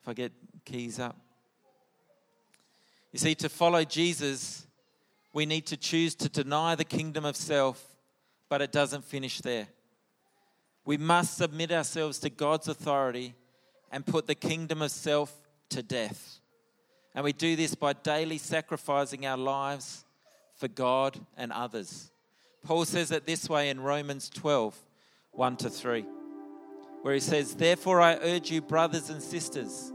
If 0.00 0.08
I 0.08 0.14
get 0.14 0.32
keys 0.64 0.98
up. 0.98 1.16
You 3.12 3.18
see, 3.18 3.34
to 3.36 3.48
follow 3.48 3.84
Jesus, 3.84 4.66
we 5.32 5.46
need 5.46 5.66
to 5.66 5.76
choose 5.76 6.14
to 6.16 6.28
deny 6.28 6.74
the 6.74 6.84
kingdom 6.84 7.24
of 7.24 7.36
self, 7.36 7.84
but 8.48 8.62
it 8.62 8.72
doesn't 8.72 9.04
finish 9.04 9.40
there. 9.40 9.68
We 10.84 10.96
must 10.96 11.36
submit 11.36 11.70
ourselves 11.70 12.18
to 12.20 12.30
God's 12.30 12.68
authority 12.68 13.34
and 13.90 14.06
put 14.06 14.26
the 14.26 14.34
kingdom 14.34 14.82
of 14.82 14.90
self 14.90 15.32
to 15.70 15.82
death. 15.82 16.40
And 17.14 17.24
we 17.24 17.32
do 17.32 17.56
this 17.56 17.74
by 17.74 17.92
daily 17.92 18.38
sacrificing 18.38 19.26
our 19.26 19.36
lives 19.36 20.04
for 20.56 20.68
God 20.68 21.20
and 21.36 21.52
others. 21.52 22.10
Paul 22.64 22.84
says 22.84 23.10
it 23.10 23.26
this 23.26 23.48
way 23.48 23.68
in 23.68 23.80
Romans 23.80 24.30
12 24.30 24.78
1 25.32 25.56
to 25.56 25.70
3, 25.70 26.04
where 27.00 27.14
he 27.14 27.20
says, 27.20 27.54
Therefore 27.54 28.00
I 28.02 28.18
urge 28.20 28.50
you, 28.50 28.60
brothers 28.60 29.08
and 29.08 29.22
sisters, 29.22 29.90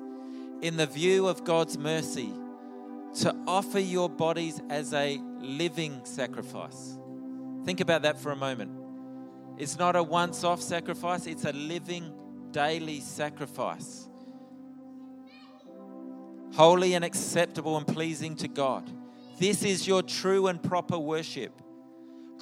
in 0.62 0.78
the 0.78 0.88
view 0.88 1.28
of 1.28 1.44
God's 1.44 1.78
mercy, 1.78 2.32
to 3.22 3.36
offer 3.48 3.80
your 3.80 4.10
bodies 4.10 4.62
as 4.70 4.94
a 4.94 5.20
living 5.40 6.02
sacrifice. 6.04 6.98
Think 7.66 7.80
about 7.80 8.04
that 8.04 8.20
for 8.20 8.32
a 8.32 8.36
moment. 8.36 8.72
It's 9.58 9.78
not 9.78 9.96
a 9.96 10.04
once 10.04 10.44
off 10.44 10.62
sacrifice, 10.62 11.26
it's 11.26 11.46
a 11.46 11.54
living, 11.54 12.14
daily 12.52 13.00
sacrifice. 13.00 14.08
Holy 16.54 16.94
and 16.94 17.04
acceptable 17.04 17.78
and 17.78 17.88
pleasing 17.88 18.36
to 18.38 18.48
God. 18.48 18.90
This 19.40 19.64
is 19.64 19.88
your 19.88 20.02
true 20.02 20.48
and 20.48 20.62
proper 20.62 20.98
worship. 20.98 21.62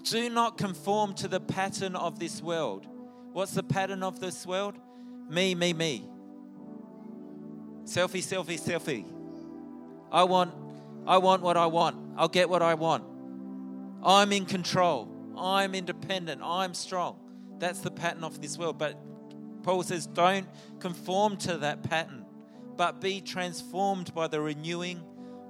Do 0.04 0.30
not 0.30 0.58
conform 0.58 1.13
to 1.15 1.28
the 1.28 1.39
pattern 1.39 1.95
of 1.95 2.19
this 2.19 2.41
world. 2.41 2.86
What's 3.34 3.54
the 3.54 3.63
pattern 3.63 4.04
of 4.04 4.19
this 4.19 4.45
world? 4.45 4.78
Me, 5.30 5.56
me, 5.56 5.73
me. 5.73 6.08
Selfie, 7.86 8.21
selfie, 8.21 8.60
selfie. 8.60 9.06
I 10.12 10.24
want 10.24 10.54
I 11.08 11.19
want 11.19 11.43
what 11.43 11.56
I 11.56 11.67
want. 11.67 11.98
I'll 12.17 12.28
get 12.28 12.50
what 12.50 12.62
I 12.62 12.74
want. 12.74 13.04
I'm 14.04 14.32
in 14.32 14.45
control. 14.45 15.08
I'm 15.38 15.76
independent. 15.76 16.41
I'm 16.43 16.74
strong. 16.74 17.19
That's 17.60 17.80
the 17.80 17.91
pattern 17.91 18.24
of 18.24 18.41
this 18.41 18.58
world. 18.58 18.78
But 18.78 18.98
Paul 19.63 19.84
says, 19.84 20.08
don't 20.08 20.48
conform 20.80 21.38
to 21.38 21.58
that 21.58 21.84
pattern, 21.84 22.26
but 22.76 23.02
be 23.02 23.21
transformed 23.21 24.13
by 24.13 24.28
the 24.28 24.41
renewing 24.41 25.02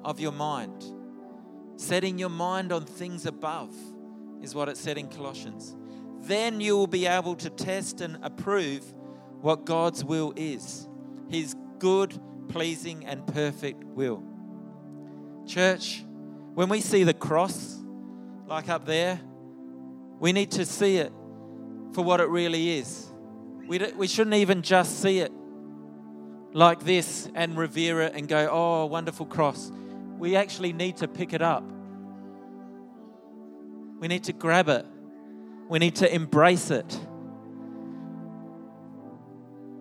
of 0.03 0.19
your 0.19 0.31
mind. 0.31 0.83
Setting 1.77 2.17
your 2.17 2.29
mind 2.29 2.71
on 2.71 2.85
things 2.85 3.25
above 3.25 3.73
is 4.41 4.55
what 4.55 4.69
it 4.69 4.77
said 4.77 4.97
in 4.97 5.07
Colossians. 5.07 5.75
Then 6.21 6.61
you 6.61 6.77
will 6.77 6.87
be 6.87 7.05
able 7.05 7.35
to 7.35 7.49
test 7.49 8.01
and 8.01 8.17
approve 8.23 8.93
what 9.41 9.65
God's 9.65 10.03
will 10.03 10.33
is 10.35 10.87
His 11.29 11.55
good, 11.85 12.19
pleasing, 12.49 13.05
and 13.05 13.27
perfect 13.27 13.83
will. 13.83 14.23
Church, 15.45 16.03
when 16.55 16.67
we 16.67 16.81
see 16.81 17.03
the 17.03 17.13
cross, 17.13 17.77
like 18.47 18.69
up 18.69 18.87
there, 18.87 19.21
we 20.19 20.31
need 20.31 20.49
to 20.49 20.65
see 20.65 20.97
it 20.97 21.13
for 21.93 22.03
what 22.03 22.21
it 22.21 22.27
really 22.27 22.79
is. 22.79 23.05
We, 23.67 23.77
we 23.95 24.07
shouldn't 24.07 24.35
even 24.35 24.63
just 24.63 24.99
see 24.99 25.19
it 25.19 25.31
like 26.53 26.83
this 26.83 27.29
and 27.35 27.55
revere 27.55 28.01
it 28.01 28.15
and 28.15 28.27
go, 28.27 28.49
oh, 28.51 28.87
wonderful 28.87 29.27
cross. 29.27 29.71
We 30.17 30.35
actually 30.35 30.73
need 30.73 30.97
to 30.97 31.07
pick 31.07 31.33
it 31.33 31.43
up. 31.43 31.63
We 33.99 34.07
need 34.07 34.23
to 34.23 34.33
grab 34.33 34.69
it. 34.69 34.87
We 35.69 35.77
need 35.77 35.97
to 35.97 36.11
embrace 36.11 36.71
it. 36.71 36.99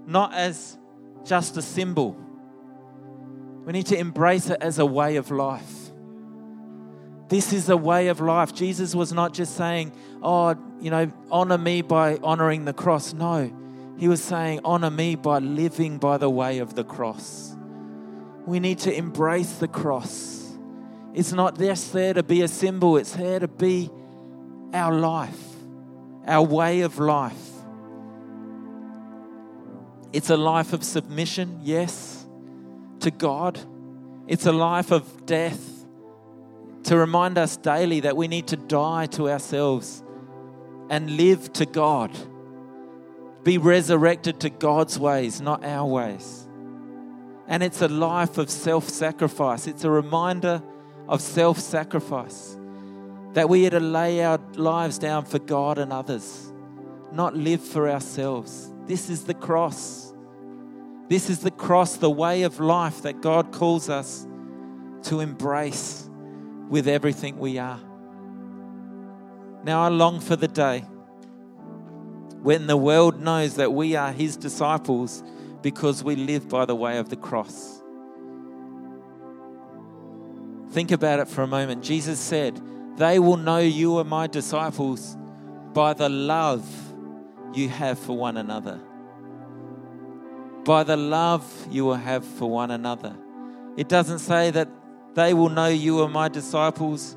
Not 0.06 0.34
as 0.34 0.76
just 1.24 1.56
a 1.56 1.62
symbol, 1.62 2.16
we 3.64 3.72
need 3.72 3.86
to 3.86 3.98
embrace 3.98 4.50
it 4.50 4.58
as 4.60 4.78
a 4.78 4.86
way 4.86 5.16
of 5.16 5.30
life. 5.30 5.84
This 7.28 7.52
is 7.52 7.68
a 7.68 7.76
way 7.76 8.08
of 8.08 8.20
life. 8.20 8.54
Jesus 8.54 8.94
was 8.94 9.12
not 9.12 9.32
just 9.32 9.56
saying, 9.56 9.92
Oh, 10.22 10.54
you 10.80 10.90
know, 10.90 11.10
honor 11.30 11.58
me 11.58 11.82
by 11.82 12.18
honoring 12.22 12.64
the 12.64 12.74
cross. 12.74 13.14
No, 13.14 13.50
he 13.96 14.08
was 14.08 14.22
saying, 14.22 14.60
Honor 14.64 14.90
me 14.90 15.16
by 15.16 15.38
living 15.38 15.98
by 15.98 16.18
the 16.18 16.28
way 16.28 16.58
of 16.58 16.74
the 16.74 16.84
cross. 16.84 17.56
We 18.46 18.60
need 18.60 18.78
to 18.80 18.94
embrace 18.94 19.54
the 19.54 19.68
cross. 19.68 20.52
It's 21.14 21.32
not 21.32 21.58
just 21.58 21.92
there 21.92 22.12
to 22.12 22.22
be 22.22 22.42
a 22.42 22.48
symbol, 22.48 22.98
it's 22.98 23.12
there 23.12 23.38
to 23.38 23.48
be 23.48 23.90
our 24.74 24.92
life, 24.92 25.40
our 26.26 26.44
way 26.44 26.82
of 26.82 26.98
life. 26.98 27.53
It's 30.14 30.30
a 30.30 30.36
life 30.36 30.72
of 30.72 30.84
submission, 30.84 31.58
yes 31.64 32.24
to 33.00 33.10
God. 33.10 33.58
It's 34.28 34.46
a 34.46 34.52
life 34.52 34.92
of 34.92 35.26
death 35.26 35.84
to 36.84 36.96
remind 36.96 37.36
us 37.36 37.56
daily 37.56 37.98
that 37.98 38.16
we 38.16 38.28
need 38.28 38.46
to 38.46 38.56
die 38.56 39.06
to 39.06 39.28
ourselves 39.28 40.04
and 40.88 41.16
live 41.16 41.52
to 41.54 41.66
God. 41.66 42.12
Be 43.42 43.58
resurrected 43.58 44.38
to 44.42 44.50
God's 44.50 45.00
ways, 45.00 45.40
not 45.40 45.64
our 45.64 45.84
ways. 45.84 46.46
And 47.48 47.64
it's 47.64 47.82
a 47.82 47.88
life 47.88 48.38
of 48.38 48.50
self 48.50 48.88
sacrifice. 48.88 49.66
It's 49.66 49.82
a 49.82 49.90
reminder 49.90 50.62
of 51.08 51.22
self 51.22 51.58
sacrifice 51.58 52.56
that 53.32 53.48
we 53.48 53.66
are 53.66 53.70
to 53.70 53.80
lay 53.80 54.22
our 54.22 54.38
lives 54.54 54.96
down 54.96 55.24
for 55.24 55.40
God 55.40 55.76
and 55.76 55.92
others, 55.92 56.52
not 57.10 57.34
live 57.34 57.60
for 57.60 57.90
ourselves. 57.90 58.70
This 58.86 59.08
is 59.08 59.24
the 59.24 59.34
cross. 59.34 60.12
This 61.08 61.30
is 61.30 61.40
the 61.40 61.50
cross, 61.50 61.96
the 61.96 62.10
way 62.10 62.42
of 62.42 62.60
life 62.60 63.02
that 63.02 63.20
God 63.20 63.52
calls 63.52 63.88
us 63.88 64.26
to 65.04 65.20
embrace 65.20 66.08
with 66.68 66.88
everything 66.88 67.38
we 67.38 67.58
are. 67.58 67.80
Now, 69.64 69.82
I 69.82 69.88
long 69.88 70.20
for 70.20 70.36
the 70.36 70.48
day 70.48 70.80
when 72.42 72.66
the 72.66 72.76
world 72.76 73.20
knows 73.20 73.56
that 73.56 73.72
we 73.72 73.96
are 73.96 74.12
His 74.12 74.36
disciples 74.36 75.22
because 75.62 76.04
we 76.04 76.16
live 76.16 76.48
by 76.48 76.66
the 76.66 76.74
way 76.74 76.98
of 76.98 77.08
the 77.08 77.16
cross. 77.16 77.82
Think 80.70 80.90
about 80.90 81.20
it 81.20 81.28
for 81.28 81.42
a 81.42 81.46
moment. 81.46 81.82
Jesus 81.82 82.18
said, 82.18 82.60
They 82.96 83.18
will 83.18 83.38
know 83.38 83.58
you 83.58 83.96
are 83.98 84.04
my 84.04 84.26
disciples 84.26 85.16
by 85.72 85.94
the 85.94 86.08
love 86.08 86.68
you 87.56 87.68
have 87.68 87.98
for 87.98 88.16
one 88.16 88.36
another 88.36 88.80
by 90.64 90.82
the 90.82 90.96
love 90.96 91.44
you 91.70 91.84
will 91.84 91.94
have 91.94 92.24
for 92.24 92.50
one 92.50 92.70
another. 92.70 93.14
It 93.76 93.88
doesn't 93.88 94.20
say 94.20 94.50
that 94.50 94.68
they 95.14 95.34
will 95.34 95.50
know 95.50 95.68
you 95.68 96.00
are 96.00 96.08
my 96.08 96.28
disciples 96.28 97.16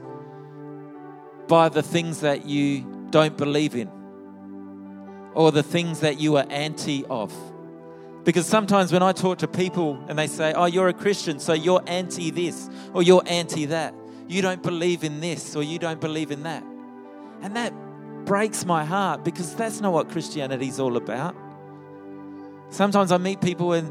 by 1.48 1.70
the 1.70 1.82
things 1.82 2.22
that 2.22 2.46
you 2.46 3.08
don't 3.10 3.38
believe 3.38 3.76
in 3.76 3.90
or 5.34 5.52
the 5.52 5.64
things 5.64 6.02
that 6.02 6.20
you 6.20 6.36
are 6.38 6.46
anti 6.50 7.06
of. 7.06 7.34
Because 8.24 8.46
sometimes 8.46 8.92
when 8.92 9.02
I 9.02 9.14
talk 9.14 9.38
to 9.40 9.48
people 9.48 10.04
and 10.10 10.20
they 10.20 10.28
say, 10.28 10.54
Oh, 10.54 10.66
you're 10.66 10.90
a 10.90 10.94
Christian, 10.94 11.40
so 11.40 11.54
you're 11.54 11.82
anti 11.88 12.30
this 12.32 12.70
or 12.94 13.02
you're 13.02 13.24
anti 13.26 13.66
that. 13.68 13.96
You 14.28 14.42
don't 14.42 14.62
believe 14.62 15.06
in 15.06 15.22
this 15.22 15.56
or 15.56 15.64
you 15.64 15.80
don't 15.80 16.02
believe 16.02 16.32
in 16.32 16.44
that. 16.44 16.64
And 17.42 17.56
that 17.56 17.72
breaks 18.28 18.66
my 18.66 18.86
heart 18.86 19.24
because 19.24 19.56
that's 19.56 19.82
not 19.82 19.94
what 19.94 20.10
Christianity 20.10 20.68
is 20.68 20.80
all 20.80 20.98
about. 20.98 21.36
Sometimes 22.70 23.12
I 23.12 23.18
meet 23.18 23.42
people 23.42 23.74
and, 23.74 23.90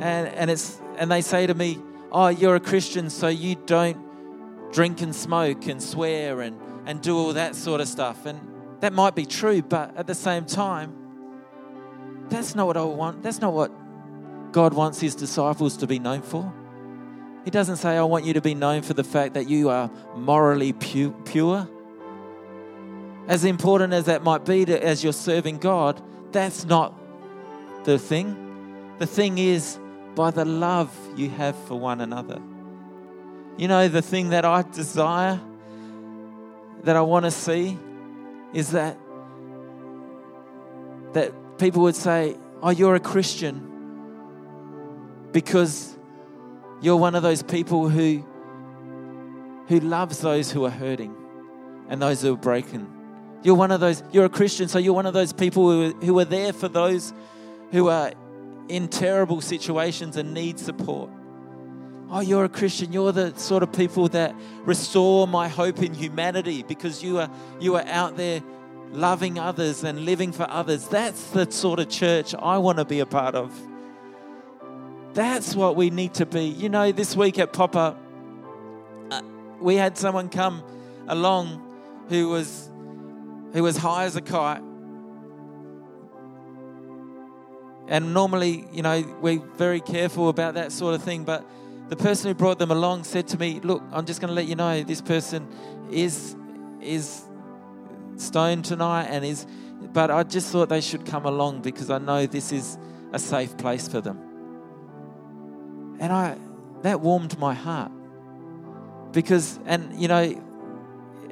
and, 0.00 0.28
and, 0.28 0.50
it's, 0.50 0.78
and 0.98 1.10
they 1.10 1.22
say 1.22 1.46
to 1.46 1.54
me, 1.54 1.78
Oh, 2.12 2.28
you're 2.28 2.56
a 2.56 2.60
Christian, 2.60 3.10
so 3.10 3.28
you 3.28 3.56
don't 3.66 3.96
drink 4.72 5.00
and 5.00 5.14
smoke 5.14 5.66
and 5.66 5.82
swear 5.82 6.40
and, 6.40 6.58
and 6.86 7.00
do 7.00 7.16
all 7.16 7.32
that 7.32 7.54
sort 7.54 7.80
of 7.80 7.88
stuff. 7.88 8.26
And 8.26 8.40
that 8.80 8.92
might 8.92 9.14
be 9.14 9.26
true, 9.26 9.62
but 9.62 9.96
at 9.96 10.06
the 10.06 10.14
same 10.14 10.44
time, 10.44 10.94
that's 12.28 12.54
not 12.54 12.66
what 12.66 12.76
I 12.76 12.84
want. 12.84 13.22
That's 13.22 13.40
not 13.40 13.52
what 13.52 13.72
God 14.52 14.74
wants 14.74 15.00
his 15.00 15.14
disciples 15.14 15.76
to 15.78 15.86
be 15.86 15.98
known 15.98 16.22
for. 16.22 16.52
He 17.44 17.50
doesn't 17.50 17.76
say, 17.76 17.96
I 17.96 18.02
want 18.02 18.24
you 18.24 18.32
to 18.34 18.40
be 18.40 18.54
known 18.54 18.82
for 18.82 18.94
the 18.94 19.04
fact 19.04 19.34
that 19.34 19.48
you 19.48 19.68
are 19.68 19.90
morally 20.16 20.72
pu- 20.72 21.12
pure. 21.24 21.68
As 23.28 23.44
important 23.44 23.92
as 23.92 24.04
that 24.04 24.22
might 24.22 24.44
be 24.44 24.64
to, 24.64 24.84
as 24.84 25.02
you're 25.02 25.12
serving 25.12 25.58
God, 25.58 26.00
that's 26.32 26.64
not 26.64 26.94
the 27.84 27.98
thing. 27.98 28.94
The 28.98 29.06
thing 29.06 29.38
is, 29.38 29.78
by 30.14 30.30
the 30.30 30.44
love 30.44 30.96
you 31.16 31.28
have 31.30 31.56
for 31.64 31.78
one 31.78 32.00
another. 32.00 32.40
You 33.56 33.68
know, 33.68 33.88
the 33.88 34.02
thing 34.02 34.30
that 34.30 34.44
I 34.44 34.62
desire, 34.62 35.40
that 36.84 36.96
I 36.96 37.02
want 37.02 37.24
to 37.24 37.30
see, 37.30 37.78
is 38.52 38.70
that 38.72 38.98
that 41.12 41.32
people 41.58 41.82
would 41.82 41.96
say, 41.96 42.36
"Oh, 42.62 42.70
you're 42.70 42.94
a 42.94 43.00
Christian 43.00 43.62
because 45.32 45.96
you're 46.80 46.96
one 46.96 47.14
of 47.14 47.22
those 47.22 47.42
people 47.42 47.88
who 47.88 48.24
who 49.68 49.80
loves 49.80 50.20
those 50.20 50.50
who 50.50 50.64
are 50.64 50.70
hurting 50.70 51.14
and 51.88 52.00
those 52.00 52.22
who 52.22 52.34
are 52.34 52.36
broken. 52.36 52.95
You're 53.46 53.54
one 53.54 53.70
of 53.70 53.78
those, 53.78 54.02
you're 54.10 54.24
a 54.24 54.28
Christian, 54.28 54.66
so 54.66 54.80
you're 54.80 54.92
one 54.92 55.06
of 55.06 55.14
those 55.14 55.32
people 55.32 55.70
who, 55.70 55.92
who 56.04 56.18
are 56.18 56.24
there 56.24 56.52
for 56.52 56.66
those 56.66 57.14
who 57.70 57.88
are 57.88 58.10
in 58.66 58.88
terrible 58.88 59.40
situations 59.40 60.16
and 60.16 60.34
need 60.34 60.58
support. 60.58 61.10
Oh, 62.10 62.18
you're 62.18 62.44
a 62.44 62.48
Christian. 62.48 62.92
You're 62.92 63.12
the 63.12 63.38
sort 63.38 63.62
of 63.62 63.72
people 63.72 64.08
that 64.08 64.34
restore 64.64 65.28
my 65.28 65.46
hope 65.46 65.80
in 65.80 65.94
humanity 65.94 66.64
because 66.64 67.04
you 67.04 67.20
are 67.20 67.30
you 67.60 67.76
are 67.76 67.84
out 67.86 68.16
there 68.16 68.42
loving 68.90 69.38
others 69.38 69.84
and 69.84 70.04
living 70.04 70.32
for 70.32 70.50
others. 70.50 70.88
That's 70.88 71.30
the 71.30 71.48
sort 71.48 71.78
of 71.78 71.88
church 71.88 72.34
I 72.34 72.58
want 72.58 72.78
to 72.78 72.84
be 72.84 72.98
a 72.98 73.06
part 73.06 73.36
of. 73.36 73.56
That's 75.14 75.54
what 75.54 75.76
we 75.76 75.90
need 75.90 76.14
to 76.14 76.26
be. 76.26 76.46
You 76.46 76.68
know, 76.68 76.90
this 76.90 77.14
week 77.14 77.38
at 77.38 77.52
Pop 77.52 77.76
Up, 77.76 77.96
uh, 79.12 79.22
we 79.60 79.76
had 79.76 79.96
someone 79.96 80.30
come 80.30 80.64
along 81.06 81.62
who 82.08 82.28
was 82.28 82.65
who 83.52 83.62
was 83.62 83.76
high 83.76 84.04
as 84.04 84.16
a 84.16 84.20
kite. 84.20 84.62
And 87.88 88.12
normally, 88.12 88.66
you 88.72 88.82
know, 88.82 89.02
we're 89.20 89.38
very 89.38 89.80
careful 89.80 90.28
about 90.28 90.54
that 90.54 90.72
sort 90.72 90.94
of 90.94 91.02
thing, 91.02 91.24
but 91.24 91.46
the 91.88 91.96
person 91.96 92.28
who 92.28 92.34
brought 92.34 92.58
them 92.58 92.70
along 92.70 93.04
said 93.04 93.28
to 93.28 93.38
me, 93.38 93.60
"Look, 93.60 93.82
I'm 93.92 94.06
just 94.06 94.20
going 94.20 94.28
to 94.28 94.34
let 94.34 94.46
you 94.46 94.56
know 94.56 94.82
this 94.82 95.00
person 95.00 95.48
is 95.90 96.34
is 96.80 97.22
stoned 98.16 98.64
tonight 98.64 99.04
and 99.04 99.24
is 99.24 99.46
but 99.92 100.10
I 100.10 100.22
just 100.24 100.50
thought 100.50 100.68
they 100.68 100.80
should 100.80 101.06
come 101.06 101.26
along 101.26 101.62
because 101.62 101.90
I 101.90 101.98
know 101.98 102.26
this 102.26 102.50
is 102.50 102.76
a 103.12 103.18
safe 103.18 103.56
place 103.56 103.86
for 103.86 104.00
them." 104.00 104.18
And 106.00 106.12
I 106.12 106.36
that 106.82 107.00
warmed 107.00 107.38
my 107.38 107.54
heart. 107.54 107.92
Because 109.12 109.60
and 109.64 109.94
you 110.00 110.08
know, 110.08 110.42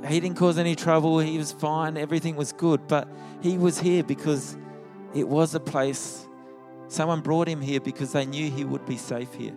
he 0.06 0.20
didn't 0.20 0.36
cause 0.36 0.58
any 0.58 0.74
trouble, 0.74 1.18
he 1.18 1.38
was 1.38 1.52
fine, 1.52 1.96
everything 1.96 2.36
was 2.36 2.52
good, 2.52 2.86
but 2.88 3.08
he 3.42 3.58
was 3.58 3.78
here 3.78 4.02
because 4.02 4.56
it 5.14 5.28
was 5.28 5.54
a 5.54 5.60
place. 5.60 6.26
Someone 6.88 7.20
brought 7.20 7.48
him 7.48 7.60
here 7.60 7.80
because 7.80 8.12
they 8.12 8.26
knew 8.26 8.50
he 8.50 8.64
would 8.64 8.84
be 8.86 8.96
safe 8.96 9.32
here. 9.34 9.54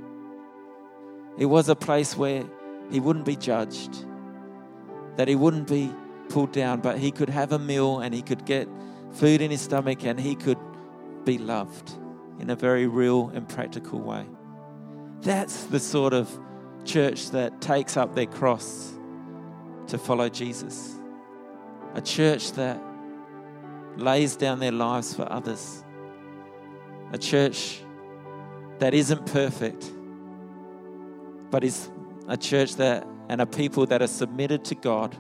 It 1.38 1.46
was 1.46 1.70
a 1.70 1.76
place 1.76 2.16
where 2.16 2.46
he 2.90 3.00
wouldn't 3.00 3.26
be 3.26 3.36
judged, 3.36 4.06
that 5.18 5.28
he 5.28 5.36
wouldn't 5.36 5.68
be 5.68 5.92
pulled 6.30 6.52
down, 6.52 6.82
but 6.82 6.98
he 6.98 7.12
could 7.12 7.30
have 7.30 7.52
a 7.52 7.60
meal 7.60 8.00
and 8.00 8.14
he 8.14 8.22
could 8.22 8.46
get 8.46 8.68
food 9.12 9.42
in 9.42 9.52
his 9.52 9.62
stomach 9.62 10.04
and 10.04 10.20
he 10.20 10.36
could 10.36 10.58
be 11.26 11.38
loved 11.38 11.92
in 12.40 12.50
a 12.50 12.56
very 12.56 12.88
real 12.88 13.30
and 13.30 13.48
practical 13.50 14.00
way. 14.00 14.26
That's 15.22 15.66
the 15.66 15.80
sort 15.80 16.14
of 16.14 16.30
church 16.86 17.32
that 17.32 17.60
takes 17.60 17.98
up 17.98 18.16
their 18.16 18.28
cross 18.28 18.97
to 19.88 19.98
follow 19.98 20.30
Jesus. 20.30 20.96
A 21.94 22.02
church 22.02 22.52
that 22.54 22.82
lays 23.96 24.36
down 24.36 24.60
their 24.60 24.72
lives 24.72 25.14
for 25.14 25.32
others. 25.32 25.84
A 27.12 27.18
church 27.18 27.82
that 28.80 28.94
isn't 28.94 29.26
perfect 29.26 29.92
but 31.50 31.64
is 31.64 31.90
a 32.28 32.38
church 32.38 32.76
that 32.76 33.08
and 33.30 33.42
a 33.42 33.46
people 33.46 33.86
that 33.86 34.02
are 34.02 34.08
submitted 34.08 34.64
to 34.66 34.76
God, 34.76 35.16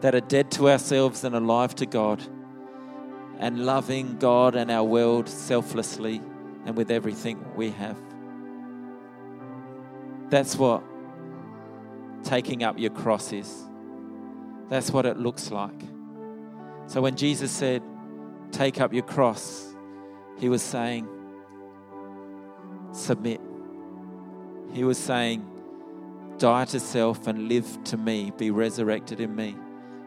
that 0.00 0.14
are 0.14 0.20
dead 0.20 0.50
to 0.52 0.70
ourselves 0.70 1.24
and 1.24 1.34
alive 1.34 1.74
to 1.76 1.86
God, 1.86 2.22
and 3.38 3.64
loving 3.66 4.16
God 4.18 4.56
and 4.56 4.70
our 4.70 4.84
world 4.84 5.28
selflessly 5.28 6.20
and 6.64 6.76
with 6.76 6.90
everything 6.90 7.44
we 7.54 7.70
have. 7.70 7.96
That's 10.30 10.56
what 10.56 10.82
taking 12.24 12.62
up 12.62 12.78
your 12.78 12.90
cross 12.90 13.32
is. 13.32 13.64
That's 14.68 14.90
what 14.90 15.06
it 15.06 15.16
looks 15.18 15.50
like. 15.50 15.80
So 16.86 17.00
when 17.00 17.16
Jesus 17.16 17.50
said, 17.50 17.82
Take 18.50 18.80
up 18.80 18.94
your 18.94 19.02
cross, 19.02 19.74
he 20.38 20.48
was 20.48 20.62
saying, 20.62 21.06
Submit. 22.92 23.40
He 24.72 24.84
was 24.84 24.98
saying, 24.98 25.46
Die 26.38 26.64
to 26.66 26.80
self 26.80 27.26
and 27.26 27.48
live 27.48 27.84
to 27.84 27.96
me, 27.96 28.32
be 28.36 28.50
resurrected 28.50 29.20
in 29.20 29.34
me. 29.34 29.56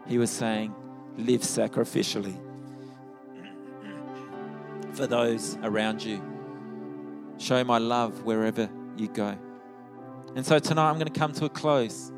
He 0.06 0.18
was 0.18 0.30
saying, 0.30 0.74
Live 1.16 1.42
sacrificially 1.42 2.38
for 4.92 5.06
those 5.06 5.56
around 5.62 6.02
you. 6.02 6.22
Show 7.38 7.64
my 7.64 7.78
love 7.78 8.24
wherever 8.24 8.68
you 8.96 9.08
go. 9.08 9.36
And 10.34 10.46
so 10.46 10.58
tonight 10.58 10.88
I'm 10.88 10.94
going 10.94 11.12
to 11.12 11.18
come 11.18 11.32
to 11.34 11.44
a 11.44 11.50
close. 11.50 12.10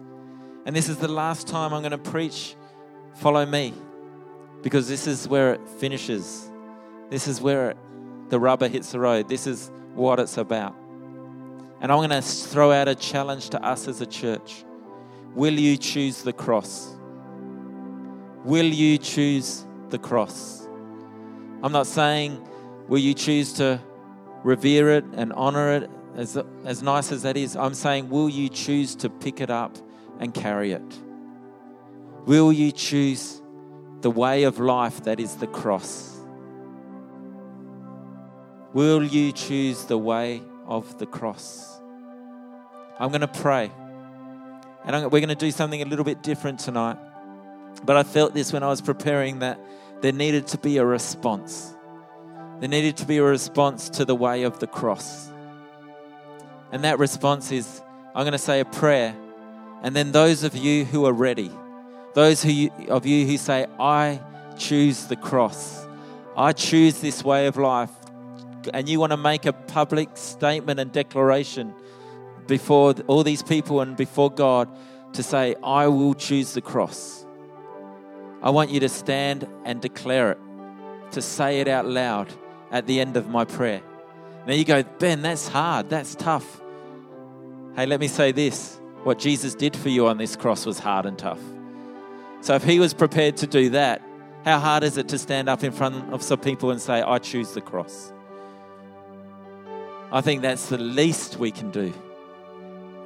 And 0.67 0.75
this 0.75 0.89
is 0.89 0.99
the 0.99 1.09
last 1.09 1.49
time 1.49 1.75
I'm 1.75 1.83
going 1.83 1.91
to 1.91 1.99
preach 1.99 2.57
Follow 3.15 3.45
Me 3.45 3.75
because 4.63 4.89
this 4.89 5.07
is 5.07 5.29
where 5.29 5.55
it 5.55 5.69
finishes. 5.79 6.51
This 7.11 7.29
is 7.29 7.41
where 7.41 7.71
it, 7.71 7.77
the 8.31 8.39
rubber 8.39 8.69
hits 8.69 8.93
the 8.93 9.01
road. 9.01 9.29
This 9.29 9.47
is 9.47 9.71
what 9.95 10.21
it's 10.21 10.39
about. 10.39 10.75
And 11.81 11.93
I'm 11.93 11.99
going 11.99 12.11
to 12.11 12.23
throw 12.23 12.73
out 12.73 12.89
a 12.89 12.95
challenge 12.95 13.51
to 13.51 13.63
us 13.63 13.89
as 13.89 14.01
a 14.01 14.07
church. 14.07 14.65
Will 15.35 15.59
you 15.59 15.77
choose 15.77 16.23
the 16.23 16.33
cross? 16.33 16.97
Will 18.45 18.67
you 18.67 18.97
choose 18.97 19.67
the 19.91 19.99
cross? 19.99 20.67
I'm 21.63 21.73
not 21.73 21.87
saying, 21.87 22.47
will 22.89 23.01
you 23.01 23.13
choose 23.15 23.55
to 23.55 23.81
revere 24.45 24.91
it 24.91 25.05
and 25.15 25.33
honor 25.33 25.73
it, 25.73 25.91
as, 26.17 26.39
as 26.65 26.83
nice 26.83 27.13
as 27.13 27.23
that 27.23 27.37
is. 27.37 27.57
I'm 27.57 27.75
saying, 27.75 28.09
will 28.09 28.29
you 28.29 28.49
choose 28.49 28.95
to 28.97 29.11
pick 29.11 29.41
it 29.41 29.51
up 29.51 29.77
and 30.19 30.33
carry 30.33 30.73
it? 30.73 31.01
Will 32.27 32.53
you 32.53 32.73
choose 32.73 33.43
the 34.01 34.11
way 34.11 34.45
of 34.45 34.59
life 34.59 35.05
that 35.05 35.21
is 35.21 35.37
the 35.37 35.47
cross? 35.47 36.19
Will 38.73 39.03
you 39.05 39.33
choose 39.33 39.85
the 39.85 39.99
way 39.99 40.43
of 40.67 40.99
the 40.99 41.07
cross? 41.07 41.81
I'm 42.99 43.11
going 43.11 43.21
to 43.21 43.29
pray. 43.29 43.71
And 44.85 45.11
we're 45.11 45.21
going 45.21 45.29
to 45.29 45.35
do 45.35 45.51
something 45.51 45.81
a 45.81 45.85
little 45.85 46.05
bit 46.05 46.23
different 46.23 46.61
tonight. 46.61 46.99
But 47.85 47.97
I 47.97 48.03
felt 48.03 48.35
this 48.35 48.53
when 48.53 48.63
I 48.63 48.69
was 48.69 48.81
preparing 48.81 49.41
that 49.41 49.59
there 50.01 50.13
needed 50.13 50.47
to 50.49 50.59
be 50.59 50.79
a 50.79 50.85
response. 50.85 51.75
There 52.61 52.69
needed 52.69 52.97
to 52.99 53.07
be 53.07 53.19
a 53.19 53.23
response 53.23 53.89
to 53.91 54.05
the 54.05 54.15
way 54.15 54.45
of 54.45 54.59
the 54.59 54.67
cross. 54.67 55.31
And 56.75 56.83
that 56.83 56.99
response 56.99 57.53
is 57.53 57.81
I'm 58.17 58.25
going 58.25 58.33
to 58.33 58.39
say 58.39 58.59
a 58.59 58.65
prayer. 58.65 59.15
And 59.85 59.95
then 59.95 60.11
those 60.11 60.43
of 60.43 60.57
you 60.57 60.85
who 60.85 61.07
are 61.07 61.13
ready, 61.13 61.53
those 62.15 62.43
who 62.43 62.51
you, 62.51 62.71
of 62.89 63.07
you 63.07 63.25
who 63.29 63.37
say, 63.37 63.67
I 63.79 64.21
choose 64.59 65.07
the 65.07 65.15
cross, 65.15 65.87
I 66.37 66.53
choose 66.53 67.01
this 67.01 67.23
way 67.23 67.47
of 67.47 67.57
life, 67.57 67.93
and 68.73 68.89
you 68.89 68.99
want 68.99 69.13
to 69.13 69.17
make 69.17 69.47
a 69.47 69.53
public 69.53 70.17
statement 70.17 70.81
and 70.81 70.91
declaration 70.91 71.73
before 72.49 72.93
all 73.07 73.23
these 73.23 73.45
people 73.45 73.81
and 73.81 73.97
before 73.97 74.33
God 74.33 74.69
to 75.13 75.23
say, 75.23 75.55
I 75.63 75.87
will 75.87 76.15
choose 76.15 76.55
the 76.55 76.61
cross. 76.61 77.25
I 78.43 78.51
want 78.51 78.71
you 78.71 78.81
to 78.81 78.89
stand 78.89 79.47
and 79.65 79.81
declare 79.81 80.33
it, 80.33 80.39
to 81.13 81.23
say 81.23 81.61
it 81.61 81.69
out 81.69 81.87
loud 81.87 82.33
at 82.73 82.89
the 82.89 82.99
end 83.01 83.17
of 83.17 83.29
my 83.29 83.45
prayer. 83.45 83.81
Now 84.45 84.55
you 84.55 84.65
go, 84.65 84.83
Ben, 84.83 85.23
that's 85.23 85.47
hard, 85.47 85.89
that's 85.89 86.17
tough. 86.17 86.63
Hey, 87.77 87.87
let 87.87 87.99
me 87.99 88.07
say 88.07 88.31
this 88.31 88.81
what 89.03 89.19
Jesus 89.19 89.55
did 89.55 89.77
for 89.77 89.89
you 89.89 90.07
on 90.07 90.17
this 90.17 90.37
cross 90.37 90.65
was 90.65 90.79
hard 90.79 91.07
and 91.07 91.19
tough. 91.19 91.41
So 92.41 92.55
if 92.55 92.63
he 92.63 92.79
was 92.79 92.95
prepared 92.95 93.37
to 93.39 93.47
do 93.47 93.71
that, 93.71 94.01
how 94.45 94.59
hard 94.59 94.85
is 94.85 94.97
it 94.97 95.09
to 95.09 95.19
stand 95.19 95.49
up 95.49 95.65
in 95.65 95.73
front 95.73 96.13
of 96.13 96.23
some 96.23 96.39
people 96.39 96.71
and 96.71 96.81
say, 96.81 97.03
I 97.03 97.19
choose 97.19 97.53
the 97.53 97.61
cross? 97.61 98.13
I 100.13 100.21
think 100.21 100.43
that's 100.43 100.69
the 100.69 100.79
least 100.79 101.39
we 101.39 101.51
can 101.51 101.71
do. 101.71 101.93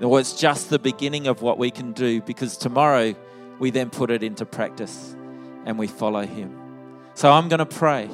Or 0.02 0.20
it's 0.20 0.38
just 0.38 0.68
the 0.68 0.78
beginning 0.78 1.28
of 1.28 1.40
what 1.40 1.56
we 1.56 1.70
can 1.70 1.92
do 1.92 2.20
because 2.20 2.56
tomorrow 2.56 3.14
we 3.58 3.70
then 3.70 3.88
put 3.88 4.10
it 4.10 4.22
into 4.22 4.44
practice 4.44 5.16
and 5.64 5.78
we 5.78 5.86
follow 5.86 6.26
Him. 6.26 6.54
So 7.14 7.32
I'm 7.32 7.48
going 7.48 7.58
to 7.58 7.66
pray. 7.66 8.10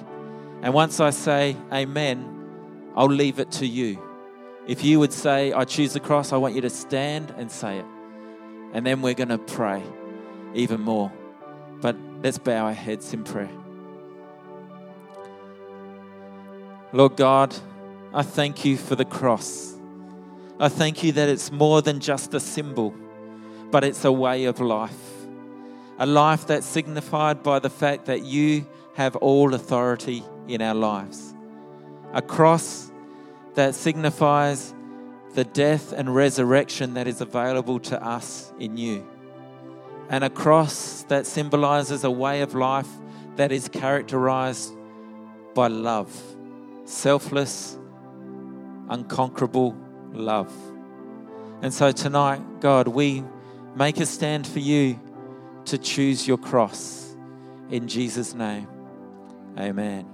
And 0.63 0.73
once 0.73 1.01
I 1.01 1.11
say 1.11 1.57
amen, 1.73 2.93
I'll 2.95 3.07
leave 3.07 3.39
it 3.39 3.51
to 3.53 3.67
you. 3.67 3.99
If 4.67 4.83
you 4.83 4.99
would 4.99 5.13
say, 5.13 5.53
I 5.53 5.65
choose 5.65 5.93
the 5.93 6.01
cross, 6.01 6.33
I 6.33 6.37
want 6.39 6.55
you 6.55 6.63
to 6.63 6.71
stand 6.71 7.35
and 7.37 7.51
say 7.51 7.79
it. 7.79 7.85
And 8.73 8.87
then 8.87 9.03
we're 9.03 9.15
going 9.15 9.29
to 9.29 9.39
pray 9.39 9.83
even 10.55 10.81
more. 10.81 11.13
But 11.81 11.97
let's 12.23 12.39
bow 12.39 12.67
our 12.67 12.73
heads 12.73 13.13
in 13.13 13.25
prayer. 13.25 13.51
Lord 16.93 17.17
God, 17.17 17.55
I 18.15 18.23
thank 18.23 18.65
you 18.65 18.77
for 18.77 18.95
the 18.95 19.05
cross. 19.05 19.75
I 20.59 20.69
thank 20.69 21.03
you 21.03 21.13
that 21.13 21.29
it's 21.29 21.51
more 21.51 21.83
than 21.83 22.01
just 22.01 22.33
a 22.33 22.41
symbol, 22.41 22.95
but 23.71 23.85
it's 23.85 24.05
a 24.05 24.13
way 24.13 24.45
of 24.45 24.61
life. 24.61 24.97
A 25.99 26.07
life 26.07 26.47
that's 26.47 26.67
signified 26.67 27.43
by 27.43 27.59
the 27.59 27.71
fact 27.71 28.07
that 28.07 28.23
you 28.25 28.67
have 28.95 29.17
all 29.17 29.53
authority 29.55 30.25
in 30.49 30.63
our 30.63 30.75
lives. 30.75 31.35
A 32.13 32.23
cross 32.23 32.93
that 33.55 33.75
signifies 33.75 34.75
the 35.35 35.45
death 35.45 35.93
and 35.93 36.15
resurrection 36.15 36.95
that 36.95 37.07
is 37.07 37.21
available 37.21 37.81
to 37.81 38.03
us 38.03 38.53
in 38.59 38.77
you. 38.77 39.07
And 40.09 40.23
a 40.23 40.31
cross 40.31 41.03
that 41.09 41.27
symbolizes 41.27 42.05
a 42.05 42.11
way 42.11 42.43
of 42.43 42.55
life 42.55 42.89
that 43.37 43.51
is 43.51 43.69
characterized 43.69 44.73
by 45.55 45.69
love, 45.69 46.13
selfless, 46.85 47.79
unconquerable 48.89 49.77
love. 50.13 50.53
And 51.63 51.73
so 51.73 51.91
tonight, 51.93 52.61
God, 52.61 52.89
we 52.89 53.25
make 53.75 53.99
a 53.99 54.07
stand 54.07 54.47
for 54.47 54.61
you 54.61 55.01
to 55.67 55.79
choose 55.79 56.29
your 56.29 56.39
cross. 56.39 57.17
In 57.71 57.89
Jesus' 57.89 58.35
name, 58.35 58.69
amen. 59.59 60.14